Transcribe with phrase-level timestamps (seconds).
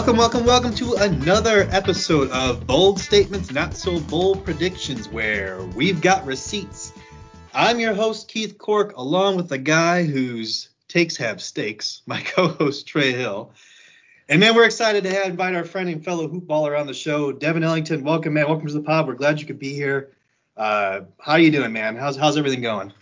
[0.00, 6.00] Welcome, welcome, welcome to another episode of Bold Statements, Not So Bold Predictions, where we've
[6.00, 6.94] got receipts.
[7.52, 12.48] I'm your host, Keith Cork, along with the guy whose takes have stakes, my co
[12.48, 13.52] host, Trey Hill.
[14.30, 17.30] And man, we're excited to have, invite our friend and fellow hoopballer on the show,
[17.30, 18.02] Devin Ellington.
[18.02, 18.46] Welcome, man.
[18.48, 19.06] Welcome to the pod.
[19.06, 20.12] We're glad you could be here.
[20.56, 21.96] Uh, how you doing, man?
[21.96, 22.94] How's how's everything going?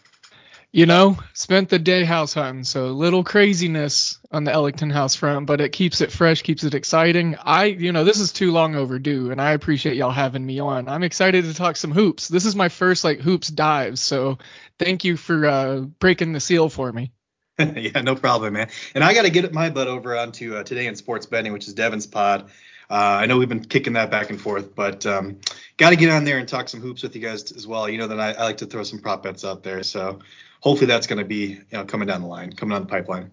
[0.70, 5.46] You know, spent the day house hunting, so little craziness on the Ellington house front,
[5.46, 7.36] but it keeps it fresh, keeps it exciting.
[7.42, 10.86] I, you know, this is too long overdue, and I appreciate y'all having me on.
[10.86, 12.28] I'm excited to talk some hoops.
[12.28, 14.36] This is my first like hoops dive, so
[14.78, 17.12] thank you for uh, breaking the seal for me.
[17.58, 18.68] yeah, no problem, man.
[18.94, 21.66] And I got to get my butt over onto uh, today in sports betting, which
[21.66, 22.50] is Devin's pod.
[22.90, 25.38] Uh, I know we've been kicking that back and forth, but um,
[25.78, 27.88] got to get on there and talk some hoops with you guys as well.
[27.88, 30.20] You know that I, I like to throw some prop bets out there, so
[30.60, 33.30] hopefully that's going to be you know coming down the line, coming down the pipeline.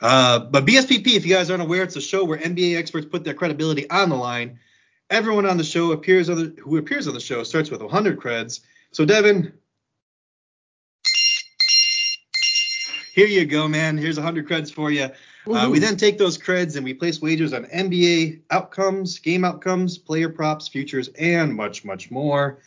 [0.00, 3.22] Uh, but BSPP, if you guys aren't aware, it's a show where NBA experts put
[3.22, 4.58] their credibility on the line.
[5.10, 8.18] Everyone on the show appears on the, who appears on the show starts with 100
[8.18, 8.60] creds.
[8.92, 9.52] So Devin,
[13.12, 13.98] here you go, man.
[13.98, 15.10] Here's 100 creds for you.
[15.50, 19.98] Uh, we then take those creds and we place wagers on NBA outcomes, game outcomes,
[19.98, 22.58] player props, futures, and much, much more.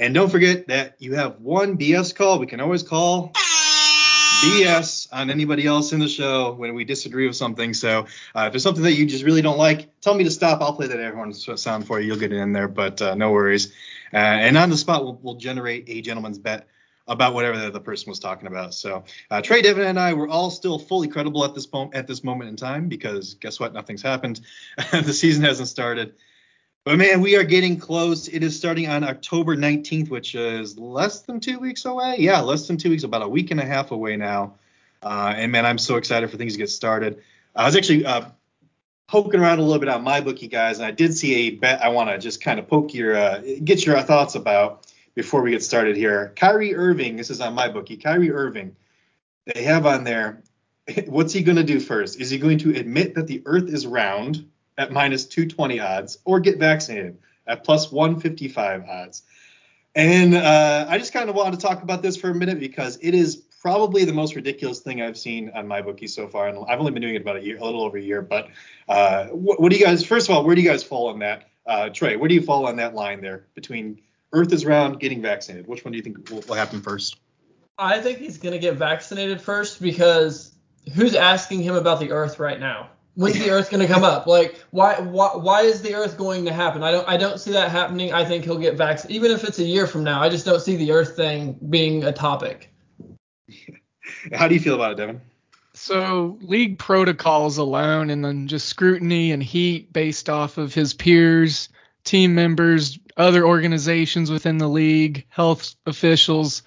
[0.00, 2.38] And don't forget that you have one BS call.
[2.38, 7.36] We can always call BS on anybody else in the show when we disagree with
[7.36, 7.74] something.
[7.74, 10.62] So uh, if there's something that you just really don't like, tell me to stop.
[10.62, 12.06] I'll play that horn sound for you.
[12.06, 13.74] You'll get it in there, but uh, no worries.
[14.10, 16.66] Uh, and on the spot, we'll, we'll, generate a gentleman's bet
[17.06, 18.72] about whatever the other person was talking about.
[18.72, 22.06] So uh, Trey, Devin, and I were all still fully credible at this point at
[22.06, 23.74] this moment in time because guess what?
[23.74, 24.40] Nothing's happened.
[24.92, 26.14] the season hasn't started.
[26.90, 28.26] But man, we are getting close.
[28.26, 32.16] It is starting on October 19th, which is less than two weeks away.
[32.18, 34.54] Yeah, less than two weeks, about a week and a half away now.
[35.00, 37.22] Uh, and man, I'm so excited for things to get started.
[37.54, 38.24] I was actually uh,
[39.06, 41.90] poking around a little bit on MyBookie, guys, and I did see a bet I
[41.90, 45.62] want to just kind of poke your, uh, get your thoughts about before we get
[45.62, 46.32] started here.
[46.34, 48.02] Kyrie Irving, this is on MyBookie.
[48.02, 48.74] Kyrie Irving,
[49.46, 50.42] they have on there.
[51.06, 52.20] What's he going to do first?
[52.20, 54.44] Is he going to admit that the Earth is round?
[54.80, 59.22] At minus 220 odds or get vaccinated at plus 155 odds.
[59.94, 62.98] And uh, I just kind of wanted to talk about this for a minute because
[63.02, 66.48] it is probably the most ridiculous thing I've seen on MyBookie so far.
[66.48, 68.22] And I've only been doing it about a year, a little over a year.
[68.22, 68.48] But
[68.88, 71.18] uh, what, what, do you guys, first of all, where do you guys fall on
[71.18, 71.50] that?
[71.66, 74.00] Uh, Trey, where do you fall on that line there between
[74.32, 75.66] Earth is round, getting vaccinated?
[75.66, 77.18] Which one do you think will, will happen first?
[77.76, 80.54] I think he's going to get vaccinated first because
[80.94, 82.90] who's asking him about the Earth right now?
[83.14, 84.26] When's the Earth going to come up?
[84.26, 86.82] Like, why, why, why is the Earth going to happen?
[86.82, 88.12] I don't, I don't see that happening.
[88.12, 90.22] I think he'll get vaccinated, even if it's a year from now.
[90.22, 92.72] I just don't see the Earth thing being a topic.
[94.34, 95.20] How do you feel about it, Devin?
[95.74, 101.68] So league protocols alone, and then just scrutiny and heat based off of his peers,
[102.04, 106.62] team members, other organizations within the league, health officials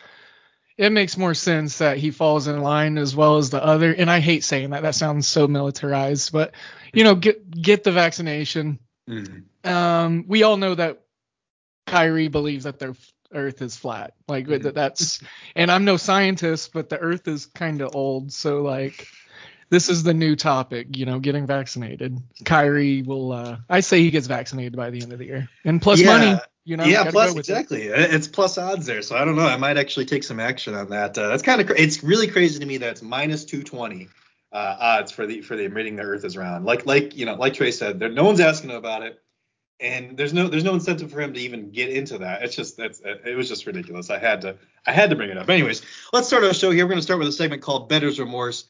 [0.78, 3.94] it makes more sense that he falls in line as well as the other.
[3.94, 4.84] And I hate saying that.
[4.84, 6.54] That sounds so militarized, but
[6.94, 8.80] you know, get get the vaccination.
[9.10, 9.70] Mm-hmm.
[9.70, 11.02] Um, we all know that
[11.86, 12.96] Kyrie believes that the
[13.34, 14.14] Earth is flat.
[14.28, 14.70] Like mm-hmm.
[14.70, 15.22] that's,
[15.56, 19.08] and I'm no scientist, but the Earth is kind of old, so like.
[19.70, 22.20] This is the new topic, you know, getting vaccinated.
[22.46, 25.82] Kyrie will, uh, I say he gets vaccinated by the end of the year, and
[25.82, 26.18] plus yeah.
[26.18, 26.40] money.
[26.66, 27.84] You know, yeah, plus exactly.
[27.84, 28.13] It.
[28.13, 29.46] It's plus odds there, so I don't know.
[29.46, 31.18] I might actually take some action on that.
[31.18, 34.07] Uh, that's kind of it's really crazy to me that it's minus 220
[34.53, 36.63] uh, odds for the for the admitting the Earth is round.
[36.63, 39.22] Like like you know, like Trey said, there no one's asking him about it,
[39.81, 42.44] and there's no there's no incentive for him to even get into that.
[42.44, 44.09] It's just that's it was just ridiculous.
[44.09, 44.56] I had to
[44.88, 45.50] I had to bring it up.
[45.50, 45.81] Anyways,
[46.13, 46.85] let's start our show here.
[46.85, 48.66] We're going to start with a segment called Better's Remorse.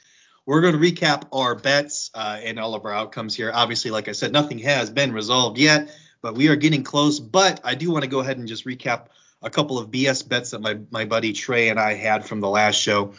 [0.47, 3.51] We're going to recap our bets uh, and all of our outcomes here.
[3.53, 5.89] Obviously, like I said, nothing has been resolved yet
[6.23, 7.19] but we are getting close.
[7.19, 9.07] But I do want to go ahead and just recap
[9.43, 12.49] a couple of BS bets that my, my buddy Trey and I had from the
[12.49, 13.13] last show.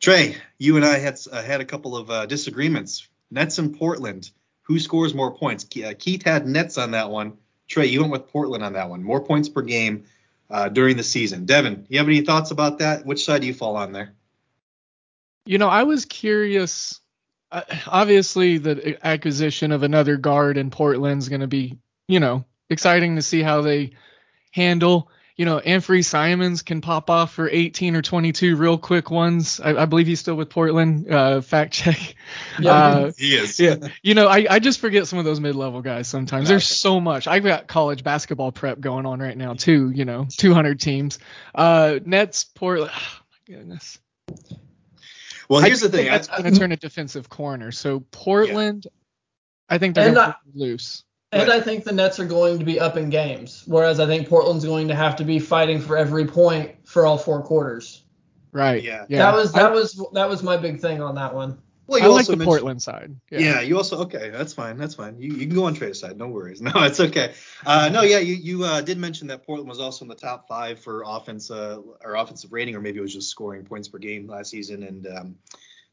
[0.00, 3.08] Trey, you and I had uh, had a couple of uh, disagreements.
[3.30, 4.30] Nets in Portland.
[4.64, 5.64] Who scores more points?
[5.64, 7.38] Uh, Keith had Nets on that one.
[7.68, 9.02] Trey, you went with Portland on that one.
[9.02, 10.04] More points per game
[10.50, 11.46] uh, during the season.
[11.46, 13.06] Devin, you have any thoughts about that?
[13.06, 14.12] Which side do you fall on there?
[15.46, 17.00] You know, I was curious.
[17.50, 21.78] Uh, obviously, the acquisition of another guard in Portland is going to be
[22.08, 23.92] you know, exciting to see how they
[24.50, 25.10] handle.
[25.34, 29.60] You know, Anfernee Simons can pop off for 18 or 22 real quick ones.
[29.60, 31.10] I, I believe he's still with Portland.
[31.10, 32.14] Uh, fact check.
[32.58, 33.58] Yeah, uh, he is.
[33.58, 33.76] yeah.
[34.02, 36.48] You know, I, I just forget some of those mid-level guys sometimes.
[36.48, 37.26] There's so much.
[37.26, 39.90] I've got college basketball prep going on right now too.
[39.90, 41.18] You know, 200 teams.
[41.54, 42.92] Uh, Nets, Portland.
[43.02, 43.98] Oh, my goodness.
[45.48, 46.06] Well, here's I the thing.
[46.06, 47.72] That's going to turn a defensive corner.
[47.72, 48.86] So Portland,
[49.68, 51.04] I think they're And going to loose.
[51.32, 51.58] And Right.
[51.58, 54.64] I think the Nets are going to be up in games, whereas I think Portland's
[54.66, 58.02] going to have to be fighting for every point for all four quarters.
[58.52, 58.82] Right.
[58.82, 59.06] Yeah.
[59.08, 59.18] Yeah.
[59.18, 61.58] That was that I, was that was my big thing on that one.
[61.86, 63.16] Well, I like also the mentioned- Portland side.
[63.30, 63.60] Yeah.
[63.62, 64.28] you also okay.
[64.28, 64.76] That's fine.
[64.76, 65.18] That's fine.
[65.18, 66.18] You, you can go on trade side.
[66.18, 66.60] No worries.
[66.62, 67.32] No, it's okay.
[67.64, 70.46] Uh, no, yeah, you you uh, did mention that Portland was also in the top
[70.46, 73.96] five for offense uh, or offensive rating, or maybe it was just scoring points per
[73.98, 75.36] game last season, and um,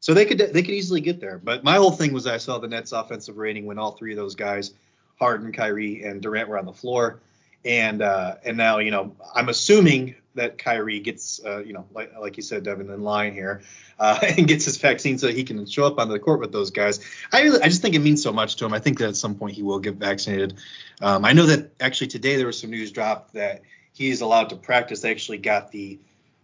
[0.00, 1.38] so they could they could easily get there.
[1.38, 4.16] But my whole thing was I saw the Nets offensive rating when all three of
[4.16, 4.72] those guys,
[5.20, 7.20] Harden, Kyrie, and Durant were on the floor,
[7.64, 12.12] and uh, and now you know I'm assuming that Kyrie gets uh, you know like
[12.18, 13.62] like you said Devin in line here
[13.98, 16.70] uh, and gets his vaccine so he can show up on the court with those
[16.70, 17.00] guys.
[17.32, 18.72] I really, I just think it means so much to him.
[18.72, 20.54] I think that at some point he will get vaccinated.
[21.02, 23.62] Um, I know that actually today there was some news dropped that
[23.92, 25.02] he's allowed to practice.
[25.02, 25.98] They actually got the,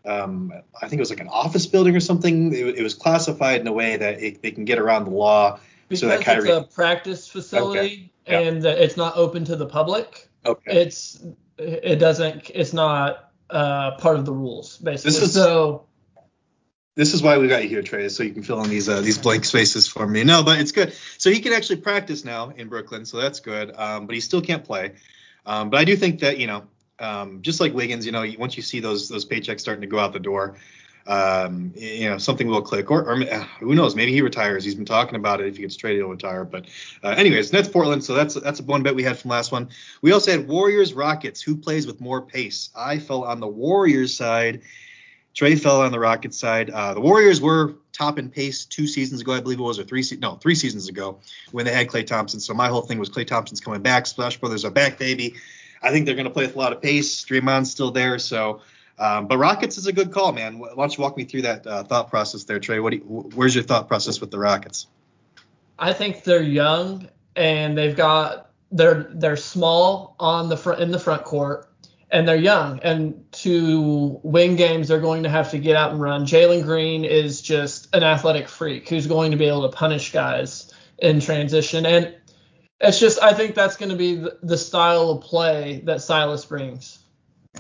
[0.05, 2.53] um, I think it was like an office building or something.
[2.53, 5.59] It, it was classified in a way that it, they can get around the law.
[5.89, 8.41] Because So Kyrie- it's a practice facility Yeah.
[8.41, 10.29] and it's not open to the public.
[10.45, 10.81] Okay.
[10.83, 11.23] It's
[11.59, 15.13] it doesn't it's not uh, part of the rules basically.
[15.13, 15.85] This is- so
[16.97, 19.01] This is why we got you here, Trey, so you can fill in these uh,
[19.03, 20.25] these blank spaces for me.
[20.25, 20.95] No, but it's good.
[21.19, 23.71] So he can actually practice now in Brooklyn, so that's good.
[23.77, 24.93] Um, but he still can't play.
[25.45, 26.65] Um, but I do think that you know,
[26.99, 29.99] um, just like Wiggins, you know, once you see those those paychecks starting to go
[29.99, 30.57] out the door,
[31.07, 32.91] um, you know, something will click.
[32.91, 33.95] Or, or uh, who knows?
[33.95, 34.65] Maybe he retires.
[34.65, 35.47] He's been talking about it.
[35.47, 36.45] If he gets traded, he'll retire.
[36.45, 36.67] But
[37.03, 38.05] uh, anyways, that's Portland.
[38.05, 39.69] So that's that's a one bet we had from last one.
[40.03, 41.41] We also had Warriors Rockets.
[41.41, 42.71] Who plays with more pace?
[42.77, 44.63] I fell on the Warriors side.
[45.35, 46.71] Trey fell on the Rockets side.
[46.71, 49.85] Uh, the Warriors were top in pace two seasons ago, I believe it was, or
[49.85, 51.21] three se- no three seasons ago
[51.53, 52.41] when they had Klay Thompson.
[52.41, 54.07] So my whole thing was Klay Thompson's coming back.
[54.07, 55.35] Splash Brothers are back, baby.
[55.83, 57.25] I think they're going to play with a lot of pace.
[57.25, 58.63] Draymond's still there, so.
[58.99, 60.59] Um, but Rockets is a good call, man.
[60.59, 62.81] Why don't you walk me through that uh, thought process there, Trey?
[62.81, 63.01] What you,
[63.35, 64.87] where's your thought process with the Rockets?
[65.79, 70.99] I think they're young and they've got they're they're small on the front in the
[70.99, 71.69] front court
[72.11, 76.01] and they're young and to win games they're going to have to get out and
[76.01, 76.25] run.
[76.25, 80.73] Jalen Green is just an athletic freak who's going to be able to punish guys
[80.99, 82.15] in transition and
[82.81, 86.45] it's just I think that's going to be the, the style of play that Silas
[86.45, 86.99] brings.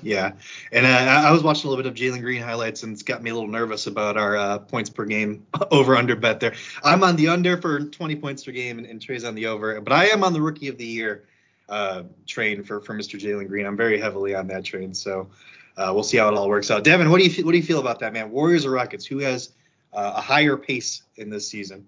[0.02, 0.32] Yeah,
[0.72, 3.22] and uh, I was watching a little bit of Jalen Green highlights, and it's got
[3.22, 6.54] me a little nervous about our uh, points per game over under bet there.
[6.84, 9.80] I'm on the under for 20 points per game, and, and Trey's on the over,
[9.80, 11.24] but I am on the rookie of the year
[11.68, 13.18] uh, train for for Mr.
[13.18, 13.66] Jalen Green.
[13.66, 15.28] I'm very heavily on that train, so
[15.76, 16.84] uh, we'll see how it all works out.
[16.84, 18.30] Devin, what do you what do you feel about that, man?
[18.30, 19.06] Warriors or Rockets?
[19.06, 19.52] Who has
[19.92, 21.86] uh, a higher pace in this season?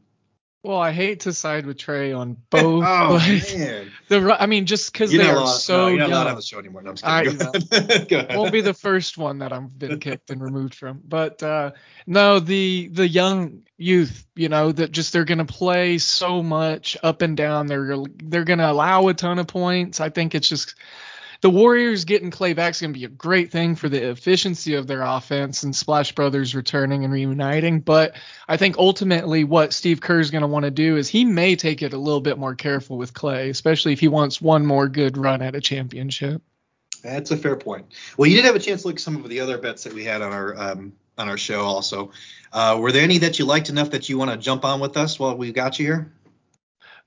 [0.65, 3.19] Well, I hate to side with Trey on both, oh
[3.57, 6.27] man, the I mean, just because they are so no, you're not young.
[6.27, 6.83] on the show anymore.
[6.83, 7.39] No, I'm just I kidding.
[7.39, 8.09] Go ahead.
[8.09, 8.37] Go ahead.
[8.37, 11.01] won't be the first one that I've been kicked and removed from.
[11.07, 11.73] But uh,
[12.07, 17.23] no, the the young youth, you know, that just they're gonna play so much up
[17.23, 17.69] and down.
[17.69, 20.01] They're they're gonna allow a ton of points.
[20.01, 20.75] I think it's just
[21.41, 24.87] the Warriors getting Klay back is gonna be a great thing for the efficiency of
[24.87, 27.81] their offense and Splash Brothers returning and reuniting.
[27.81, 28.17] But
[28.49, 31.83] I think ultimately what Steve Kerr is gonna want to do is he may take
[31.83, 35.17] it a little bit more careful with Klay, especially if he wants one more good
[35.17, 36.43] run at a championship.
[37.03, 37.87] That's a fair point.
[38.17, 39.93] Well, you did have a chance to look at some of the other bets that
[39.93, 41.63] we had on our um, on our show.
[41.63, 42.11] Also,
[42.53, 44.97] uh, were there any that you liked enough that you want to jump on with
[44.97, 46.13] us while we got you here?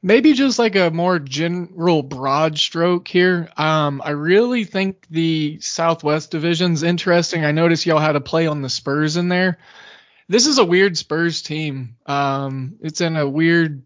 [0.02, 3.50] Maybe just like a more general broad stroke here.
[3.58, 7.46] Um, I really think the Southwest Division's interesting.
[7.46, 9.60] I noticed y'all had a play on the Spurs in there.
[10.28, 11.98] This is a weird Spurs team.
[12.06, 13.84] Um, it's in a weird,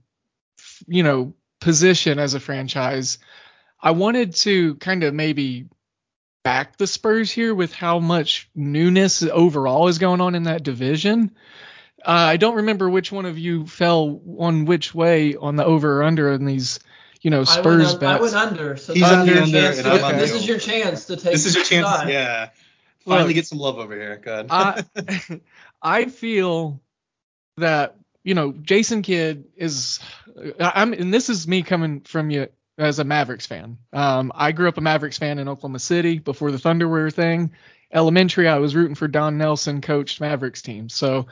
[0.88, 3.18] you know, position as a franchise.
[3.82, 5.68] I wanted to kind of maybe
[6.44, 11.32] back the Spurs here with how much newness overall is going on in that division.
[12.06, 16.00] Uh, I don't remember which one of you fell on which way on the over
[16.00, 16.80] or under in these,
[17.22, 18.22] you know, I Spurs went, un- I bets.
[18.22, 18.78] went under.
[18.78, 20.48] So He's this on is your under chance and to I'm get- on this is
[20.48, 21.88] your chance to take This is your chance.
[21.88, 22.10] side.
[22.10, 22.50] Yeah,
[23.06, 24.22] finally Look, get some love over here.
[24.24, 24.86] Go ahead.
[25.02, 25.42] I
[25.82, 26.80] I feel
[27.58, 30.00] that you know Jason Kidd is
[30.60, 32.48] I'm and this is me coming from you
[32.78, 33.78] as a Mavericks fan.
[33.94, 37.52] Um, I grew up a Mavericks fan in Oklahoma City before the Thunder were thing.
[37.92, 40.90] Elementary, I was rooting for Don Nelson coached Mavericks team.
[40.90, 41.28] So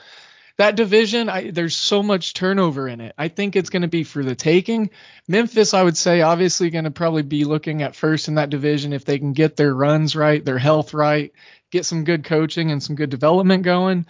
[0.58, 3.16] that division, I, there's so much turnover in it.
[3.18, 4.92] I think it's going to be for the taking.
[5.28, 8.94] Memphis, I would say, obviously going to probably be looking at first in that division
[8.94, 11.32] if they can get their runs right, their health right,
[11.72, 14.06] get some good coaching and some good development going,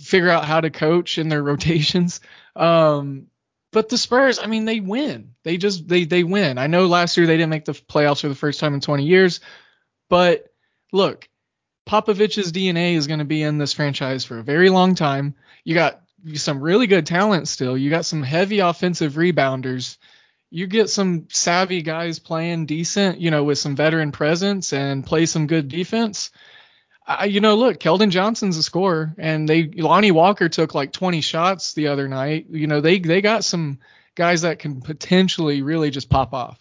[0.00, 2.20] figure out how to coach in their rotations.
[2.56, 3.26] Um,
[3.70, 5.34] but the Spurs, I mean, they win.
[5.44, 6.56] They just they they win.
[6.56, 9.04] I know last year they didn't make the playoffs for the first time in 20
[9.04, 9.40] years,
[10.08, 10.46] but
[10.90, 11.28] look,
[11.88, 15.34] Popovich's DNA is going to be in this franchise for a very long time.
[15.64, 16.02] You got
[16.34, 17.76] some really good talent still.
[17.78, 19.96] You got some heavy offensive rebounders.
[20.50, 25.26] you get some savvy guys playing decent, you know, with some veteran presence and play
[25.26, 26.30] some good defense.
[27.06, 31.22] I, you know, look, Keldon Johnson's a scorer, and they Lonnie Walker took like 20
[31.22, 32.46] shots the other night.
[32.50, 33.78] You know, they they got some
[34.14, 36.58] guys that can potentially really just pop off.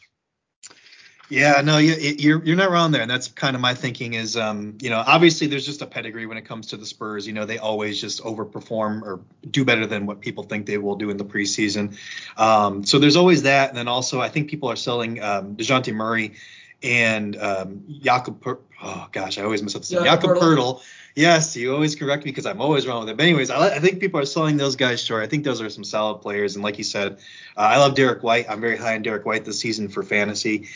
[1.29, 4.13] Yeah, no, you're you're not wrong there, and that's kind of my thinking.
[4.13, 7.27] Is um, you know, obviously there's just a pedigree when it comes to the Spurs.
[7.27, 9.19] You know, they always just overperform or
[9.49, 11.97] do better than what people think they will do in the preseason.
[12.37, 15.93] Um, so there's always that, and then also I think people are selling um, Dejounte
[15.93, 16.35] Murray
[16.81, 18.39] and um, Jakob.
[18.39, 20.05] Per- oh gosh, I always mess up the name.
[20.05, 20.81] Jakob Poeltl.
[21.13, 23.17] Yes, you always correct me because I'm always wrong with it.
[23.17, 25.23] But anyways, I, I, think people are selling those guys short.
[25.23, 27.13] I think those are some solid players, and like you said,
[27.57, 28.45] uh, I love Derrick White.
[28.47, 30.69] I'm very high on Derrick White this season for fantasy.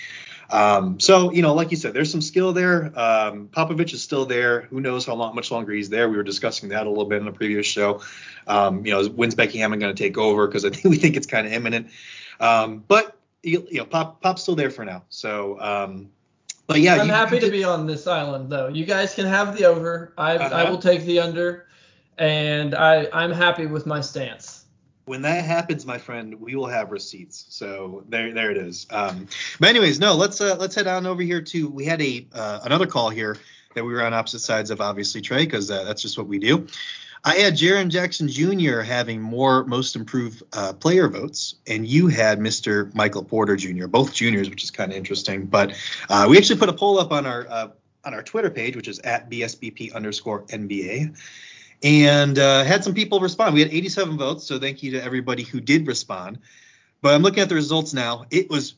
[0.51, 2.91] Um, so you know, like you said, there's some skill there.
[2.99, 4.61] Um, Popovich is still there.
[4.63, 6.09] Who knows how long, much longer he's there?
[6.09, 8.01] We were discussing that a little bit in the previous show.
[8.47, 10.47] Um, you know, when's Becky Hammon going to take over?
[10.47, 11.87] Because I think we think it's kind of imminent.
[12.39, 15.03] Um, but you, you, know, Pop Pop's still there for now.
[15.09, 15.59] So.
[15.59, 16.09] Um,
[16.67, 18.69] but yeah, I'm you, happy to be on this island though.
[18.69, 20.13] You guys can have the over.
[20.17, 20.55] I uh-huh.
[20.55, 21.67] I will take the under,
[22.17, 24.60] and I I'm happy with my stance
[25.11, 27.45] when that happens, my friend, we will have receipts.
[27.49, 28.87] So there, there it is.
[28.91, 29.27] Um,
[29.59, 31.67] but anyways, no, let's uh, let's head on over here to.
[31.67, 33.35] We had a uh, another call here
[33.75, 36.39] that we were on opposite sides of, obviously Trey, because uh, that's just what we
[36.39, 36.65] do.
[37.25, 38.79] I had Jaren Jackson Jr.
[38.79, 42.95] having more most improved uh, player votes, and you had Mr.
[42.95, 43.87] Michael Porter Jr.
[43.87, 45.45] Both juniors, which is kind of interesting.
[45.45, 45.73] But
[46.07, 47.67] uh, we actually put a poll up on our uh,
[48.05, 51.17] on our Twitter page, which is at BSBP underscore NBA
[51.83, 53.53] and uh, had some people respond.
[53.53, 56.39] We had 87 votes, so thank you to everybody who did respond.
[57.01, 58.25] But I'm looking at the results now.
[58.29, 58.75] It was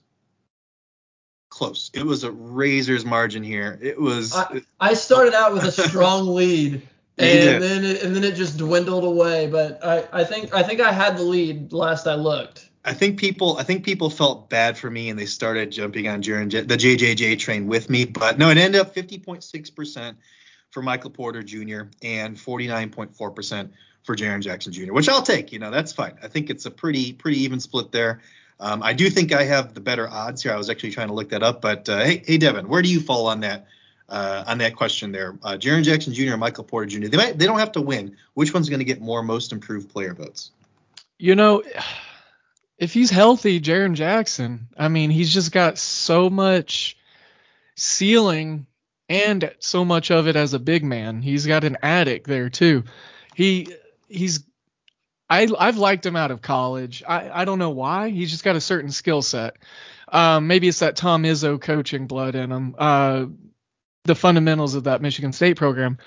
[1.49, 1.91] close.
[1.93, 3.77] It was a razor's margin here.
[3.81, 4.33] It was.
[4.33, 6.81] I, I started out with a strong lead,
[7.17, 9.47] and then it, and then it just dwindled away.
[9.47, 12.69] But I, I think I think I had the lead last I looked.
[12.85, 16.21] I think people I think people felt bad for me and they started jumping on
[16.21, 18.05] Jaren, the JJJ train with me.
[18.05, 20.17] But no, it ended up 50.6 percent
[20.73, 21.83] for Michael Porter Jr.
[22.01, 23.69] and 49.4%
[24.03, 25.53] for Jaren Jackson Jr., which I'll take.
[25.53, 26.17] You know, that's fine.
[26.21, 28.21] I think it's a pretty pretty even split there.
[28.59, 30.51] Um, I do think I have the better odds here.
[30.51, 32.89] I was actually trying to look that up, but uh, hey, hey, Devin, where do
[32.89, 33.67] you fall on that
[34.09, 35.37] uh, on that question there?
[35.43, 36.33] Uh, Jaren Jackson Jr.
[36.33, 37.07] or Michael Porter Jr.
[37.07, 38.17] They might they don't have to win.
[38.33, 40.51] Which one's going to get more most improved player votes?
[41.19, 41.63] You know,
[42.79, 44.67] if he's healthy, Jaren Jackson.
[44.75, 46.97] I mean, he's just got so much
[47.75, 48.65] ceiling
[49.09, 51.21] and so much of it as a big man.
[51.21, 52.83] He's got an attic there too.
[53.35, 53.73] He
[54.07, 54.43] he's
[55.29, 57.03] I I've liked him out of college.
[57.07, 58.09] I I don't know why.
[58.09, 59.57] He's just got a certain skill set.
[60.09, 62.75] Um, maybe it's that Tom Izzo coaching blood in him.
[62.77, 63.25] Uh,
[64.05, 65.97] the fundamentals of that Michigan State program.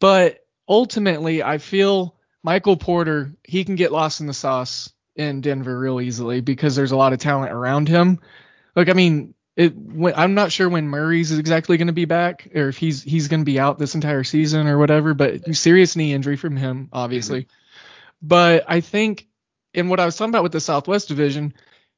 [0.00, 5.78] But ultimately, I feel Michael Porter he can get lost in the sauce in Denver
[5.78, 8.20] real easily because there's a lot of talent around him.
[8.74, 9.72] Look, I mean, it,
[10.14, 13.40] I'm not sure when Murray's exactly going to be back, or if he's he's going
[13.40, 15.14] to be out this entire season or whatever.
[15.14, 17.42] But serious knee injury from him, obviously.
[17.42, 18.26] Mm-hmm.
[18.28, 19.26] But I think,
[19.72, 21.54] in what I was talking about with the Southwest Division,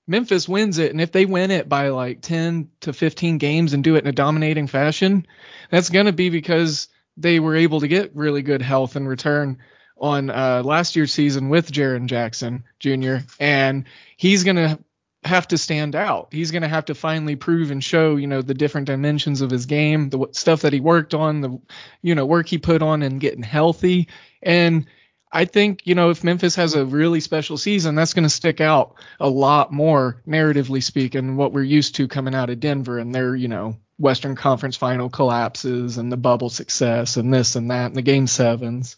[0.06, 3.82] Memphis wins it, and if they win it by like 10 to 15 games and
[3.82, 5.26] do it in a dominating fashion,
[5.70, 9.58] that's going to be because they were able to get really good health and return
[10.00, 13.16] on uh, last year's season with Jaren Jackson Jr.
[13.40, 13.84] and
[14.16, 14.78] he's going to
[15.24, 16.28] have to stand out.
[16.30, 19.50] He's going to have to finally prove and show, you know, the different dimensions of
[19.50, 21.60] his game, the stuff that he worked on, the,
[22.02, 24.08] you know, work he put on and getting healthy.
[24.42, 24.86] And
[25.32, 28.60] I think, you know, if Memphis has a really special season, that's going to stick
[28.60, 33.14] out a lot more, narratively speaking, what we're used to coming out of Denver and
[33.14, 37.86] their, you know, Western Conference final collapses and the bubble success and this and that
[37.86, 38.96] and the game sevens.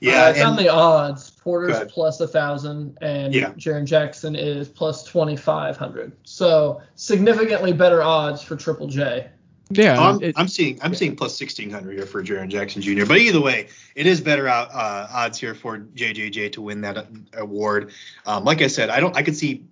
[0.00, 1.31] Yeah, uh, it's on the odds.
[1.42, 3.50] Porter's plus a thousand, and yeah.
[3.52, 6.12] Jaren Jackson is plus twenty five hundred.
[6.24, 9.28] So significantly better odds for Triple J.
[9.70, 10.98] Yeah, I'm, it, I'm seeing I'm yeah.
[10.98, 13.06] seeing plus sixteen hundred here for Jaren Jackson Jr.
[13.06, 17.08] But either way, it is better out, uh, odds here for JJJ to win that
[17.34, 17.92] award.
[18.26, 19.64] Um, like I said, I don't I could see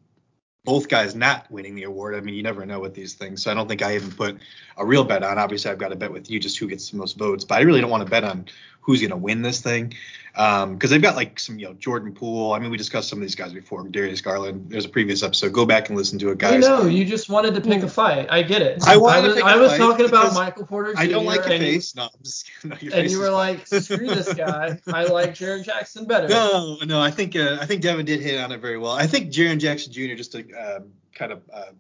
[0.65, 2.15] both guys not winning the award.
[2.15, 3.43] I mean, you never know with these things.
[3.43, 4.39] So I don't think I even put
[4.77, 5.39] a real bet on.
[5.39, 7.61] Obviously, I've got to bet with you just who gets the most votes, but I
[7.62, 8.47] really don't want to bet on
[8.81, 9.95] who's going to win this thing
[10.33, 12.53] because um, they've got like some, you know, Jordan Poole.
[12.53, 13.87] I mean, we discussed some of these guys before.
[13.89, 14.71] Darius Garland.
[14.71, 15.53] There's a previous episode.
[15.53, 16.55] Go back and listen to it, guys.
[16.55, 18.29] I know you just wanted to pick a fight.
[18.31, 18.83] I get it.
[18.87, 20.95] I, I was, I was talking about Michael Porter.
[20.95, 21.01] Jr.
[21.01, 21.97] I don't like your face.
[21.97, 24.79] No, I'm just no, your And you were like, screw this guy.
[24.87, 26.29] I like Jaren Jackson better.
[26.41, 27.01] No, no.
[27.01, 28.93] I think uh, I think Devin did hit on it very well.
[28.93, 30.15] I think Jaren Jackson Jr.
[30.15, 30.81] just to uh,
[31.15, 31.43] kind of.
[31.53, 31.73] Uh,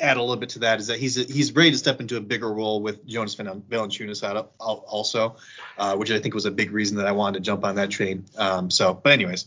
[0.00, 2.20] add a little bit to that is that he's he's ready to step into a
[2.20, 5.36] bigger role with Jonas Valanciunas out also,
[5.78, 7.90] uh, which I think was a big reason that I wanted to jump on that
[7.90, 8.24] train.
[8.36, 9.46] Um, so, but anyways,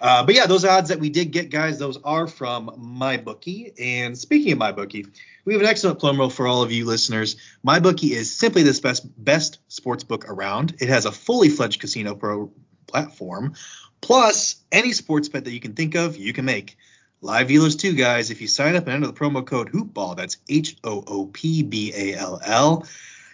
[0.00, 3.74] Uh, but yeah, those odds that we did get, guys, those are from MyBookie.
[3.80, 5.10] And speaking of MyBookie,
[5.44, 7.36] we have an excellent promo for all of you listeners.
[7.66, 10.76] MyBookie is simply the best best sports book around.
[10.80, 12.50] It has a fully fledged casino pro
[12.86, 13.54] platform,
[14.00, 16.76] plus any sports bet that you can think of, you can make.
[17.20, 18.30] Live dealers too, guys.
[18.30, 21.64] If you sign up and enter the promo code HoopBall, that's H O O P
[21.64, 22.86] B A L L,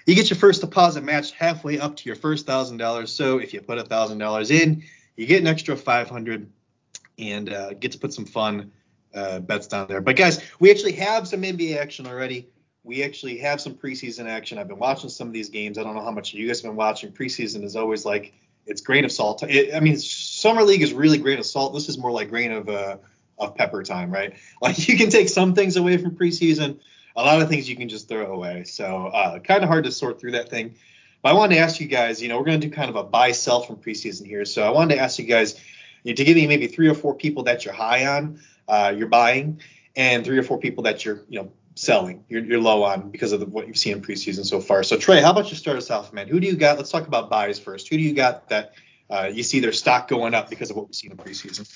[0.06, 3.12] you get your first deposit matched halfway up to your first thousand dollars.
[3.12, 4.82] So if you put a thousand dollars in,
[5.16, 6.50] you get an extra 500
[7.18, 8.72] and uh, get to put some fun
[9.14, 10.00] uh, bets down there.
[10.00, 12.48] But guys, we actually have some NBA action already.
[12.84, 14.56] We actually have some preseason action.
[14.56, 15.76] I've been watching some of these games.
[15.76, 17.12] I don't know how much you guys have been watching.
[17.12, 18.32] Preseason is always like
[18.66, 19.42] it's grain of salt.
[19.42, 21.74] It, I mean, summer league is really grain of salt.
[21.74, 22.96] This is more like grain of uh,
[23.38, 24.34] of pepper time, right?
[24.60, 26.78] Like you can take some things away from preseason.
[27.16, 28.64] A lot of things you can just throw away.
[28.64, 30.74] So uh, kind of hard to sort through that thing.
[31.22, 32.96] But I wanted to ask you guys, you know, we're going to do kind of
[32.96, 34.44] a buy sell from preseason here.
[34.44, 35.58] So I wanted to ask you guys
[36.02, 38.92] you know, to give me maybe three or four people that you're high on, uh,
[38.96, 39.60] you're buying,
[39.96, 43.32] and three or four people that you're, you know, selling, you're, you're low on because
[43.32, 44.82] of the, what you've seen in preseason so far.
[44.82, 46.28] So Trey, how about you start us off, man?
[46.28, 46.76] Who do you got?
[46.76, 47.88] Let's talk about buys first.
[47.88, 48.74] Who do you got that
[49.10, 51.68] uh, you see their stock going up because of what we've seen in preseason?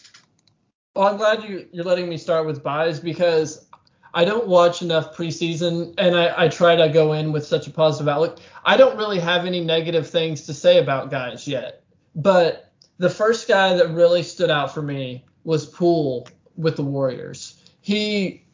[0.99, 3.69] Well, I'm glad you, you're letting me start with buys because
[4.14, 7.71] I don't watch enough preseason, and I, I, try to go in with such a
[7.71, 8.40] positive outlook.
[8.64, 11.85] I don't really have any negative things to say about guys yet,
[12.17, 16.26] but the first guy that really stood out for me was Poole
[16.57, 17.62] with the Warriors.
[17.81, 18.45] He,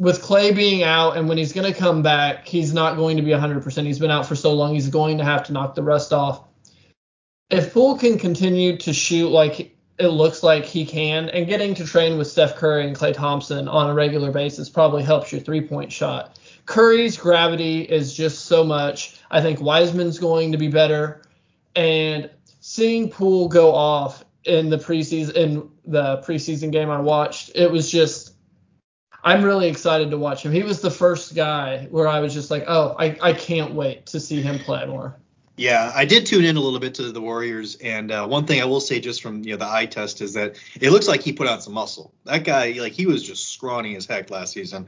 [0.00, 3.22] with Klay being out, and when he's going to come back, he's not going to
[3.22, 3.86] be 100%.
[3.86, 6.48] He's been out for so long, he's going to have to knock the rust off.
[7.48, 11.28] If Poole can continue to shoot like it looks like he can.
[11.30, 15.02] And getting to train with Steph Curry and Klay Thompson on a regular basis probably
[15.02, 16.38] helps your three point shot.
[16.66, 19.20] Curry's gravity is just so much.
[19.30, 21.22] I think Wiseman's going to be better.
[21.74, 22.30] And
[22.60, 27.90] seeing Poole go off in the preseason in the preseason game I watched, it was
[27.90, 28.34] just
[29.24, 30.52] I'm really excited to watch him.
[30.52, 34.06] He was the first guy where I was just like, oh, I, I can't wait
[34.06, 35.16] to see him play more.
[35.56, 38.62] Yeah, I did tune in a little bit to the Warriors, and uh, one thing
[38.62, 41.20] I will say just from you know the eye test is that it looks like
[41.20, 42.12] he put on some muscle.
[42.24, 44.86] That guy, like he was just scrawny as heck last season,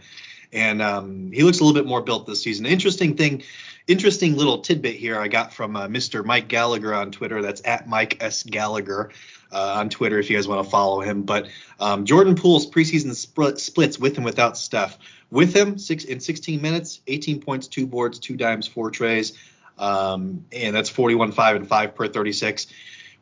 [0.55, 2.65] and um, he looks a little bit more built this season.
[2.65, 3.43] Interesting thing,
[3.89, 6.25] interesting little tidbit here I got from uh, Mr.
[6.25, 7.43] Mike Gallagher on Twitter.
[7.43, 9.11] That's at Mike S Gallagher
[9.53, 11.25] uh, on Twitter if you guys want to follow him.
[11.25, 11.49] But
[11.79, 14.99] um, Jordan Poole's preseason split, splits with and without Steph.
[15.31, 19.37] With him, six in 16 minutes, 18 points, two boards, two dimes, four treys.
[19.79, 22.67] Um, and that's 41, 5, and 5 per 36.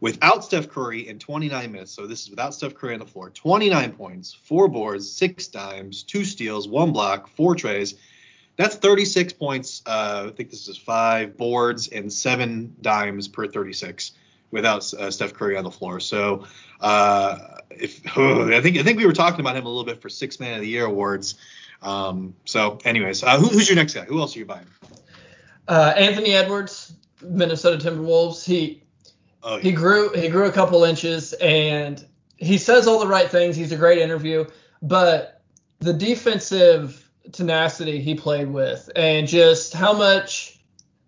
[0.01, 3.31] Without Steph Curry in 29 minutes, so this is without Steph Curry on the floor,
[3.31, 7.95] 29 points, four boards, six dimes, two steals, one block, four treys.
[8.57, 9.81] That's 36 points.
[9.87, 14.13] Uh, I think this is five boards and seven dimes per 36
[14.51, 16.01] without uh, Steph Curry on the floor.
[16.01, 16.47] So
[16.81, 17.39] uh,
[17.71, 20.09] if oh, I think I think we were talking about him a little bit for
[20.09, 21.37] six man of the year awards.
[21.81, 24.05] Um, so anyways, uh, who, who's your next guy?
[24.05, 24.67] Who else are you buying?
[25.73, 28.45] Uh, Anthony Edwards, Minnesota Timberwolves.
[28.45, 28.83] He
[29.43, 29.63] oh, yeah.
[29.63, 32.05] he grew he grew a couple inches and
[32.37, 33.57] he says all the right things.
[33.57, 34.45] He's a great interview,
[34.83, 35.41] but
[35.79, 40.61] the defensive tenacity he played with and just how much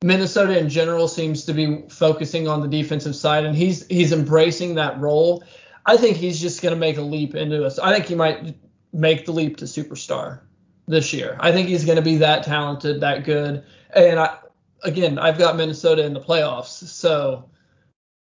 [0.03, 4.77] Minnesota in general seems to be focusing on the defensive side and he's he's embracing
[4.77, 5.45] that role.
[5.85, 7.79] I think he's just going to make a leap into us.
[7.79, 8.57] I think he might
[8.95, 10.41] make the leap to superstar
[10.87, 11.37] this year.
[11.39, 13.63] I think he's going to be that talented, that good.
[13.95, 14.39] And I,
[14.85, 17.49] again, I've got Minnesota in the playoffs, so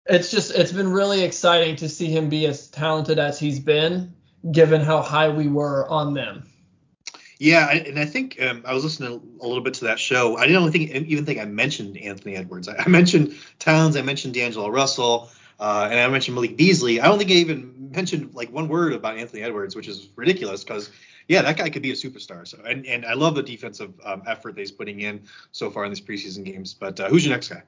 [0.07, 4.15] it's just it's been really exciting to see him be as talented as he's been,
[4.51, 6.49] given how high we were on them.
[7.39, 10.37] Yeah, and I think um, I was listening a little bit to that show.
[10.37, 12.69] I didn't think, even think I mentioned Anthony Edwards.
[12.69, 17.01] I, mentioned Towns, I mentioned D'Angelo Russell, uh, and I mentioned Malik Beasley.
[17.01, 20.63] I don't think I even mentioned like one word about Anthony Edwards, which is ridiculous
[20.63, 20.91] because
[21.29, 22.47] yeah, that guy could be a superstar.
[22.47, 25.85] So and and I love the defensive um, effort that he's putting in so far
[25.85, 26.75] in these preseason games.
[26.75, 27.63] But uh, who's your next guy?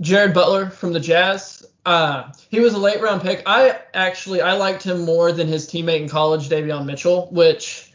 [0.00, 1.66] Jared Butler from the Jazz.
[1.84, 3.42] Uh, he was a late round pick.
[3.46, 7.92] I actually I liked him more than his teammate in college, Davion Mitchell, which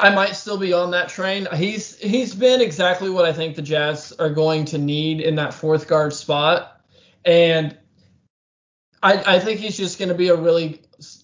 [0.00, 1.46] I might still be on that train.
[1.54, 5.54] He's he's been exactly what I think the Jazz are going to need in that
[5.54, 6.80] fourth guard spot,
[7.24, 7.76] and
[9.02, 10.80] I I think he's just going to be a really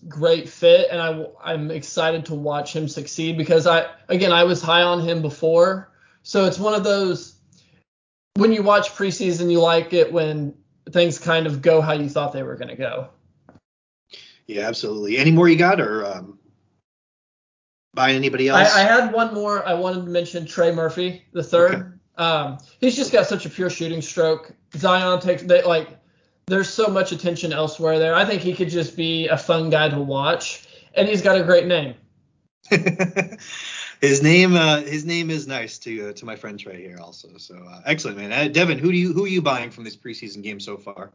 [0.09, 4.63] great fit, and I I'm excited to watch him succeed because I again I was
[4.63, 5.91] high on him before,
[6.23, 7.37] so it's one of those
[8.37, 10.55] when you watch preseason you like it when
[10.91, 13.09] things kind of go how you thought they were going to go.
[14.47, 15.19] Yeah, absolutely.
[15.19, 16.39] Any more you got or um,
[17.95, 18.75] buying anybody else?
[18.75, 19.67] I, I, had one more.
[19.67, 21.75] I wanted to mention Trey Murphy the third.
[21.75, 21.85] Okay.
[22.17, 24.55] Um, he's just got such a pure shooting stroke.
[24.75, 25.98] Zion takes they like
[26.49, 28.15] there's so much attention elsewhere there.
[28.15, 31.45] I think he could just be a fun guy to watch, and he's got a
[31.45, 31.95] great name.
[34.01, 37.29] his name, uh, his name is nice to uh, to my friends right here also.
[37.39, 38.33] So uh, excellent, man.
[38.33, 41.11] Uh, Devin, who do you who are you buying from this preseason game so far?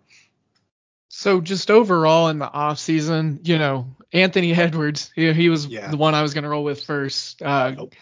[1.10, 5.92] So just overall in the off season, you know, Anthony Edwards, he, he was yeah.
[5.92, 7.40] the one I was going to roll with first.
[7.42, 7.94] Uh, nope.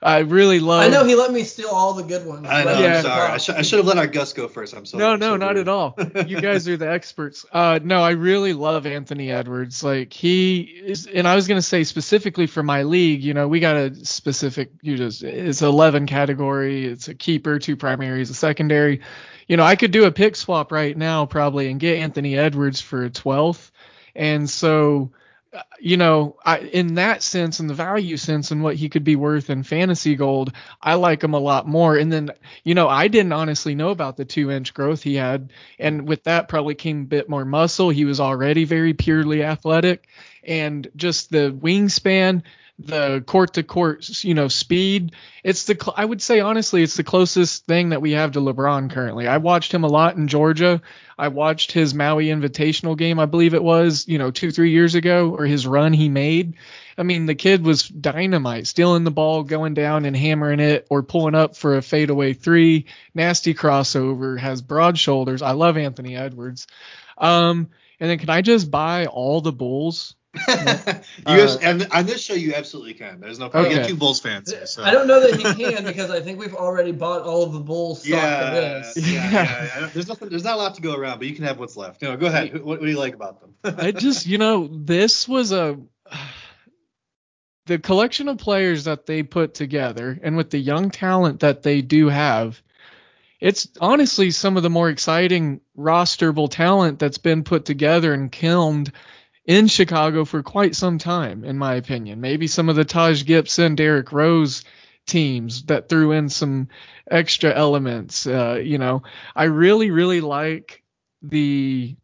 [0.00, 0.84] I really love.
[0.84, 2.46] I know he let me steal all the good ones.
[2.48, 2.78] I know.
[2.78, 2.96] Yeah.
[2.96, 3.32] I'm sorry.
[3.32, 4.74] I, sh- I, should have let our Gus go first.
[4.74, 5.02] I'm sorry.
[5.02, 5.62] No, no, so not rude.
[5.62, 5.98] at all.
[6.26, 7.44] You guys are the experts.
[7.52, 9.82] Uh, no, I really love Anthony Edwards.
[9.82, 13.24] Like he is, and I was gonna say specifically for my league.
[13.24, 14.70] You know, we got a specific.
[14.82, 16.86] You just it's 11 category.
[16.86, 19.00] It's a keeper, two primaries, a secondary.
[19.48, 22.80] You know, I could do a pick swap right now probably and get Anthony Edwards
[22.80, 23.70] for a 12th.
[24.14, 25.10] And so
[25.50, 29.04] Uh, you know, I, in that sense, in the value sense, and what he could
[29.04, 31.96] be worth in fantasy gold, I like him a lot more.
[31.96, 32.30] And then,
[32.64, 36.24] you know, I didn't honestly know about the two inch growth he had, and with
[36.24, 37.88] that probably came a bit more muscle.
[37.88, 40.06] He was already very purely athletic,
[40.44, 42.42] and just the wingspan
[42.78, 45.12] the court to court, you know, speed.
[45.42, 48.90] It's the I would say honestly, it's the closest thing that we have to LeBron
[48.90, 49.26] currently.
[49.26, 50.80] I watched him a lot in Georgia.
[51.18, 54.94] I watched his Maui Invitational game, I believe it was, you know, two three years
[54.94, 56.54] ago, or his run he made.
[56.96, 61.02] I mean, the kid was dynamite, stealing the ball, going down and hammering it, or
[61.02, 62.86] pulling up for a fadeaway three.
[63.14, 65.42] Nasty crossover, has broad shoulders.
[65.42, 66.68] I love Anthony Edwards.
[67.16, 70.14] Um, and then can I just buy all the Bulls?
[70.48, 70.54] you
[71.26, 73.18] uh, and on this show you absolutely can.
[73.18, 73.72] There's no problem.
[73.72, 73.76] Okay.
[73.76, 74.50] You got two Bulls fans.
[74.50, 74.82] Here, so.
[74.82, 77.60] I don't know that he can because I think we've already bought all of the
[77.60, 78.96] Bulls stock yeah, for this.
[78.96, 80.28] Yeah, yeah, yeah, There's nothing.
[80.28, 82.02] There's not a lot to go around, but you can have what's left.
[82.02, 82.52] You know, go ahead.
[82.52, 83.54] What, what do you like about them?
[83.78, 85.78] I just, you know, this was a
[87.64, 91.80] the collection of players that they put together, and with the young talent that they
[91.80, 92.60] do have.
[93.40, 98.90] It's honestly some of the more exciting rosterable talent that's been put together and kilned
[99.48, 102.20] in Chicago for quite some time, in my opinion.
[102.20, 104.62] Maybe some of the Taj Gibson, Derrick Rose
[105.06, 106.68] teams that threw in some
[107.10, 108.26] extra elements.
[108.26, 109.02] Uh, you know,
[109.34, 110.82] I really, really like
[111.22, 111.96] the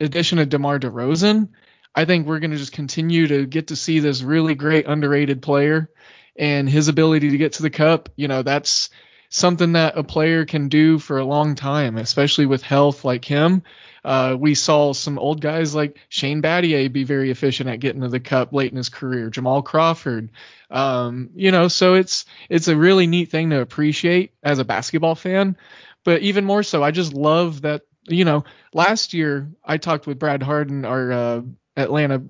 [0.00, 1.50] addition of DeMar DeRozan.
[1.94, 5.42] I think we're going to just continue to get to see this really great underrated
[5.42, 5.88] player
[6.36, 8.08] and his ability to get to the cup.
[8.16, 8.90] You know, that's
[9.28, 13.62] something that a player can do for a long time, especially with health like him.
[14.04, 18.08] Uh, we saw some old guys like Shane Battier be very efficient at getting to
[18.08, 19.30] the cup late in his career.
[19.30, 20.30] Jamal Crawford,
[20.70, 25.14] um, you know, so it's it's a really neat thing to appreciate as a basketball
[25.14, 25.56] fan.
[26.04, 27.82] But even more so, I just love that.
[28.06, 31.40] You know, last year I talked with Brad Harden, our uh,
[31.74, 32.24] Atlanta